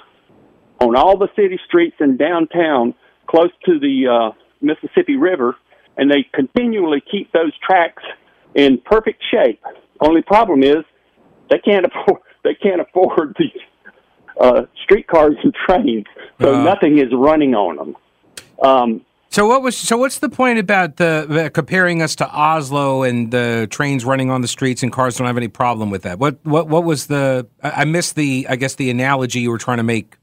on 0.80 0.96
all 0.96 1.16
the 1.16 1.28
city 1.36 1.58
streets 1.66 1.96
in 2.00 2.16
downtown, 2.16 2.94
close 3.26 3.50
to 3.66 3.78
the 3.78 4.08
uh, 4.08 4.30
Mississippi 4.60 5.16
River, 5.16 5.56
and 5.96 6.10
they 6.10 6.26
continually 6.32 7.02
keep 7.10 7.32
those 7.32 7.52
tracks 7.64 8.02
in 8.54 8.78
perfect 8.84 9.22
shape. 9.30 9.62
Only 10.00 10.22
problem 10.22 10.62
is 10.62 10.84
they 11.50 11.58
can't 11.58 11.86
afford 11.86 12.20
they 12.44 12.54
can't 12.54 12.80
afford 12.80 13.36
the 13.38 13.50
uh, 14.40 14.62
streetcars 14.82 15.36
and 15.42 15.54
trains, 15.66 16.04
so 16.40 16.54
Uh. 16.54 16.62
nothing 16.64 16.98
is 16.98 17.08
running 17.12 17.54
on 17.54 17.76
them. 17.76 17.96
Um, 18.62 19.00
So 19.30 19.46
what 19.48 19.62
was 19.62 19.76
so 19.76 19.96
what's 19.96 20.18
the 20.20 20.28
point 20.28 20.58
about 20.58 20.96
the, 20.96 21.26
the 21.28 21.50
comparing 21.50 22.02
us 22.02 22.14
to 22.16 22.28
Oslo 22.28 23.02
and 23.02 23.30
the 23.32 23.66
trains 23.70 24.04
running 24.04 24.30
on 24.30 24.42
the 24.42 24.48
streets 24.48 24.82
and 24.84 24.92
cars 24.92 25.16
don't 25.16 25.26
have 25.26 25.36
any 25.36 25.48
problem 25.48 25.90
with 25.90 26.02
that? 26.02 26.18
What 26.18 26.38
what 26.44 26.68
what 26.68 26.84
was 26.84 27.06
the 27.08 27.46
I, 27.62 27.70
I 27.82 27.84
missed 27.84 28.14
the 28.16 28.46
I 28.48 28.56
guess 28.56 28.74
the 28.76 28.90
analogy 28.90 29.40
you 29.40 29.50
were 29.50 29.58
trying 29.58 29.78
to 29.78 29.82
make. 29.84 30.16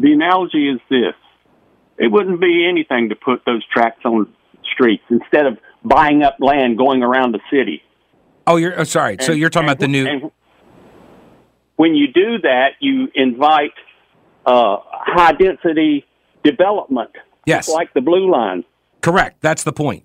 the 0.00 0.12
analogy 0.12 0.68
is 0.68 0.80
this 0.90 1.14
it 1.98 2.10
wouldn't 2.12 2.40
be 2.40 2.66
anything 2.68 3.08
to 3.10 3.14
put 3.16 3.44
those 3.46 3.64
tracks 3.72 4.00
on 4.04 4.26
streets 4.72 5.04
instead 5.08 5.46
of 5.46 5.58
buying 5.88 6.22
up 6.22 6.36
land 6.40 6.76
going 6.78 7.02
around 7.02 7.32
the 7.32 7.40
city 7.50 7.82
Oh, 8.48 8.56
you're 8.56 8.78
oh, 8.80 8.84
sorry. 8.84 9.16
so 9.20 9.32
you're 9.32 9.50
talking 9.50 9.68
and- 9.68 9.78
about 9.78 9.80
the 9.80 9.88
new 9.88 10.32
when 11.76 11.94
you 11.94 12.06
do 12.12 12.38
that 12.42 12.70
you 12.80 13.08
invite 13.14 13.72
uh, 14.46 14.76
high 14.90 15.32
density 15.32 16.04
development 16.42 17.10
Yes. 17.44 17.68
like 17.68 17.92
the 17.94 18.00
blue 18.00 18.30
line 18.30 18.64
correct. 19.02 19.40
That's 19.40 19.62
the 19.64 19.72
point. 19.72 20.04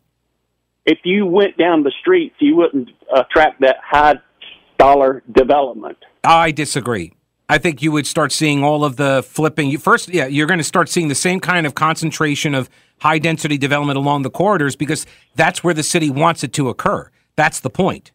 if 0.85 0.99
you 1.03 1.25
went 1.25 1.57
down 1.57 1.83
the 1.83 1.91
streets 2.01 2.35
you 2.39 2.55
wouldn't 2.55 2.89
attract 3.13 3.61
that 3.61 3.77
high 3.83 4.15
dollar 4.77 5.23
development 5.31 5.97
I 6.23 6.51
disagree. 6.51 7.13
I 7.49 7.57
think 7.57 7.81
you 7.81 7.91
would 7.91 8.05
start 8.07 8.31
seeing 8.31 8.63
all 8.63 8.85
of 8.85 8.95
the 8.95 9.23
flipping. 9.27 9.69
You 9.71 9.77
first, 9.79 10.07
yeah, 10.07 10.27
you're 10.27 10.45
going 10.47 10.59
to 10.59 10.63
start 10.63 10.87
seeing 10.87 11.07
the 11.09 11.15
same 11.15 11.39
kind 11.39 11.65
of 11.65 11.73
concentration 11.75 12.53
of 12.55 12.69
high 13.01 13.19
density 13.19 13.57
development 13.57 13.97
along 13.97 14.23
the 14.23 14.29
corridors 14.29 14.75
because 14.75 15.05
that's 15.35 15.63
where 15.63 15.73
the 15.73 15.83
city 15.83 16.09
wants 16.09 16.43
it 16.43 16.53
to 16.53 16.69
occur. 16.69 17.09
That's 17.35 17.59
the 17.59 17.69
point. 17.69 18.11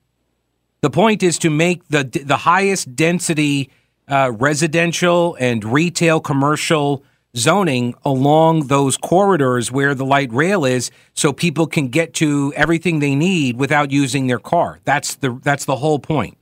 The 0.80 0.90
point 0.90 1.22
is 1.22 1.38
to 1.38 1.50
make 1.50 1.86
the 1.88 2.04
the 2.04 2.38
highest 2.38 2.94
density 2.96 3.70
uh, 4.08 4.32
residential 4.34 5.36
and 5.40 5.64
retail 5.64 6.20
commercial 6.20 7.02
zoning 7.36 7.94
along 8.04 8.68
those 8.68 8.96
corridors 8.96 9.70
where 9.70 9.94
the 9.94 10.04
light 10.04 10.32
rail 10.32 10.64
is, 10.64 10.90
so 11.12 11.32
people 11.32 11.66
can 11.66 11.88
get 11.88 12.14
to 12.14 12.52
everything 12.56 13.00
they 13.00 13.14
need 13.14 13.56
without 13.56 13.90
using 13.90 14.26
their 14.26 14.38
car. 14.38 14.78
That's 14.84 15.16
the 15.16 15.38
that's 15.42 15.64
the 15.64 15.76
whole 15.76 15.98
point. 15.98 16.36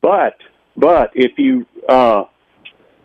but 0.00 0.36
but 0.76 1.10
if 1.14 1.32
you 1.38 1.66
uh, 1.88 2.24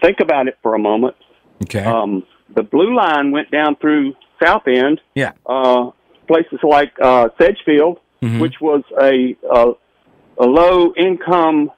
think 0.01 0.19
about 0.21 0.47
it 0.47 0.57
for 0.61 0.73
a 0.75 0.79
moment 0.79 1.15
Okay. 1.63 1.83
Um, 1.83 2.23
the 2.55 2.63
blue 2.63 2.95
line 2.95 3.31
went 3.31 3.51
down 3.51 3.75
through 3.77 4.13
South 4.43 4.63
End, 4.67 4.99
yeah. 5.15 5.31
uh, 5.45 5.91
places 6.27 6.59
like 6.63 6.91
uh, 7.01 7.29
Sedgefield, 7.39 7.99
Mhm. 8.21 8.39
which 8.41 8.55
was 8.59 8.83
a, 8.99 9.35
a, 9.51 9.73
a 10.43 10.45
low 10.45 10.91
income 10.97 11.69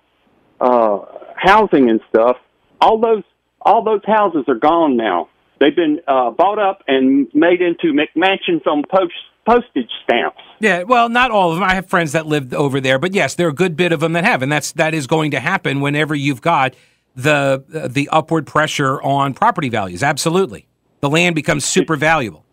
uh, 0.62 1.00
housing 1.36 1.90
and 1.90 2.00
stuff. 2.10 2.38
All 2.82 2.98
those 3.00 3.24
all 3.62 3.84
those 3.84 4.02
houses 4.06 4.46
are 4.48 4.56
gone 4.56 4.96
now. 4.96 5.28
They've 5.60 5.76
been 5.76 6.00
uh, 6.08 6.32
bought 6.32 6.58
up 6.60 6.82
and 6.88 7.28
made 7.34 7.62
into 7.62 7.88
McMansions 7.94 8.66
on 8.66 8.84
post, 8.90 9.12
postage 9.46 9.90
stamps. 10.06 10.40
Yeah, 10.62 10.84
well, 10.84 11.10
not 11.10 11.30
all 11.32 11.52
of 11.52 11.58
them. 11.58 11.64
I 11.66 11.74
have 11.76 11.88
friends 11.90 12.14
that 12.14 12.26
lived 12.26 12.54
over 12.54 12.80
there, 12.80 12.98
but 13.00 13.14
yes, 13.14 13.36
there 13.36 13.48
are 13.48 13.50
a 13.50 13.54
good 13.54 13.76
bit 13.76 13.92
of 13.92 14.00
them 14.00 14.14
that 14.14 14.24
have, 14.24 14.42
and 14.42 14.50
that's 14.50 14.72
that 14.74 14.94
is 14.94 15.08
going 15.08 15.32
to 15.32 15.42
happen 15.42 15.82
whenever 15.82 16.16
you've 16.16 16.42
got 16.42 16.74
the 17.18 17.64
the 17.90 18.08
upward 18.14 18.48
pressure 18.48 19.02
on 19.02 19.34
property 19.34 19.68
values. 19.68 20.04
Absolutely, 20.04 20.68
the 21.02 21.10
land 21.10 21.36
becomes 21.36 21.66
super 21.66 21.98
valuable. 21.98 22.46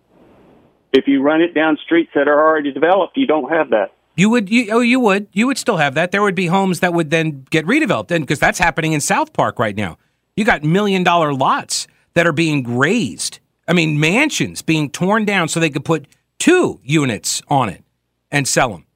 If 0.92 1.06
you 1.06 1.22
run 1.22 1.40
it 1.42 1.54
down 1.54 1.78
streets 1.84 2.10
that 2.14 2.28
are 2.28 2.38
already 2.38 2.72
developed, 2.72 3.16
you 3.16 3.26
don't 3.26 3.50
have 3.50 3.70
that. 3.70 3.92
You 4.16 4.30
would, 4.30 4.48
you, 4.48 4.68
oh, 4.72 4.80
you 4.80 4.98
would, 5.00 5.28
you 5.32 5.46
would 5.46 5.58
still 5.58 5.76
have 5.76 5.94
that. 5.94 6.10
There 6.10 6.22
would 6.22 6.34
be 6.34 6.46
homes 6.46 6.80
that 6.80 6.94
would 6.94 7.10
then 7.10 7.46
get 7.50 7.66
redeveloped, 7.66 8.10
and 8.10 8.24
because 8.24 8.38
that's 8.38 8.58
happening 8.58 8.92
in 8.94 9.00
South 9.00 9.32
Park 9.32 9.58
right 9.58 9.76
now. 9.76 9.98
You 10.36 10.44
got 10.44 10.62
million 10.64 11.02
dollar 11.02 11.34
lots 11.34 11.86
that 12.14 12.26
are 12.26 12.32
being 12.32 12.76
razed. 12.76 13.40
I 13.68 13.72
mean, 13.72 14.00
mansions 14.00 14.62
being 14.62 14.90
torn 14.90 15.24
down 15.24 15.48
so 15.48 15.60
they 15.60 15.70
could 15.70 15.84
put 15.84 16.06
two 16.38 16.80
units 16.82 17.42
on 17.48 17.68
it 17.68 17.82
and 18.30 18.46
sell 18.46 18.70
them. 18.70 18.86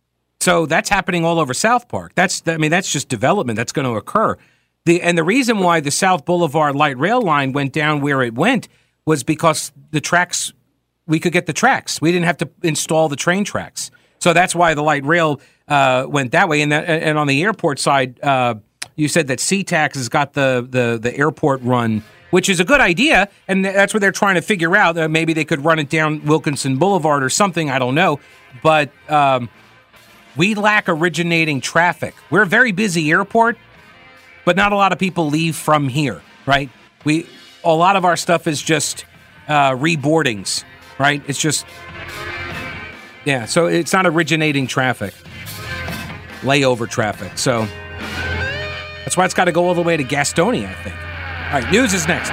So 0.41 0.65
that's 0.65 0.89
happening 0.89 1.25
all 1.25 1.39
over 1.39 1.53
South 1.53 1.89
Park. 1.89 2.13
That's, 2.15 2.43
I 2.47 2.57
mean, 2.57 2.71
that's 2.71 2.91
just 2.91 3.09
development 3.09 3.57
that's 3.57 3.73
going 3.73 3.87
to 3.87 3.97
occur. 3.97 4.37
The 4.87 5.03
and 5.03 5.19
the 5.19 5.25
reason 5.25 5.59
why 5.59 5.81
the 5.81 5.91
South 5.91 6.25
Boulevard 6.25 6.75
light 6.75 6.99
rail 6.99 7.21
line 7.21 7.53
went 7.53 7.75
down 7.75 8.01
where 8.01 8.23
it 8.23 8.35
went 8.35 8.69
was 9.05 9.23
because 9.23 9.73
the 9.91 10.01
tracks 10.01 10.53
we 11.11 11.19
could 11.19 11.33
get 11.33 11.47
the 11.47 11.53
tracks. 11.53 12.01
We 12.01 12.13
didn't 12.13 12.27
have 12.27 12.39
to 12.39 12.49
install 12.63 13.09
the 13.09 13.17
train 13.17 13.45
tracks. 13.45 13.91
So 14.21 14.33
that's 14.33 14.55
why 14.55 14.75
the 14.75 14.83
light 14.83 15.05
rail 15.05 15.41
uh, 15.69 16.07
went 16.09 16.33
that 16.33 16.49
way. 16.49 16.63
And 16.63 16.73
that, 16.73 16.89
and 16.89 17.19
on 17.19 17.27
the 17.27 17.43
airport 17.43 17.79
side, 17.79 18.21
uh, 18.23 18.55
you 18.95 19.09
said 19.09 19.27
that 19.27 19.39
SeaTac's 19.39 19.97
has 19.97 20.09
got 20.09 20.35
the, 20.35 20.67
the 20.69 20.99
the 21.01 21.17
airport 21.17 21.63
run, 21.63 22.05
which 22.31 22.49
is 22.49 22.61
a 22.61 22.65
good 22.65 22.81
idea, 22.81 23.29
and 23.49 23.65
that's 23.65 23.95
what 23.95 24.01
they're 24.01 24.13
trying 24.13 24.35
to 24.35 24.43
figure 24.43 24.77
out. 24.77 24.97
Uh, 24.97 25.09
maybe 25.09 25.33
they 25.33 25.45
could 25.45 25.65
run 25.65 25.79
it 25.79 25.89
down 25.89 26.25
Wilkinson 26.25 26.77
Boulevard 26.77 27.23
or 27.23 27.31
something. 27.31 27.71
I 27.71 27.79
don't 27.79 27.95
know, 27.95 28.21
but 28.63 28.91
um, 29.09 29.49
we 30.37 30.55
lack 30.55 30.89
originating 30.89 31.61
traffic. 31.61 32.15
We're 32.31 32.43
a 32.43 32.47
very 32.47 32.73
busy 32.73 33.11
airport, 33.11 33.57
but 34.45 34.55
not 34.55 34.73
a 34.73 34.77
lot 34.77 34.93
of 34.93 34.99
people 34.99 35.29
leave 35.29 35.57
from 35.57 35.89
here, 35.89 36.21
right? 36.47 36.69
We 37.05 37.27
a 37.65 37.75
lot 37.75 37.97
of 37.97 38.05
our 38.05 38.17
stuff 38.17 38.47
is 38.47 38.61
just 38.61 39.07
uh, 39.49 39.73
reboardings, 39.73 40.65
right? 41.01 41.23
It's 41.27 41.41
just 41.41 41.67
yeah, 43.25 43.47
so 43.47 43.67
it's 43.67 43.93
not 43.93 44.07
originating 44.07 44.67
traffic, 44.67 45.15
layover 46.43 46.89
traffic. 46.89 47.37
So 47.37 47.67
that's 49.05 49.17
why 49.17 49.25
it's 49.25 49.35
got 49.35 49.47
to 49.47 49.53
go 49.53 49.67
all 49.67 49.75
the 49.75 49.83
way 49.83 49.97
to 49.97 50.05
Gastonia, 50.05 50.69
I 50.69 50.75
think. 50.83 50.97
All 50.97 51.61
right, 51.61 51.71
news 51.73 51.95
is 51.95 52.07
next. 52.07 52.31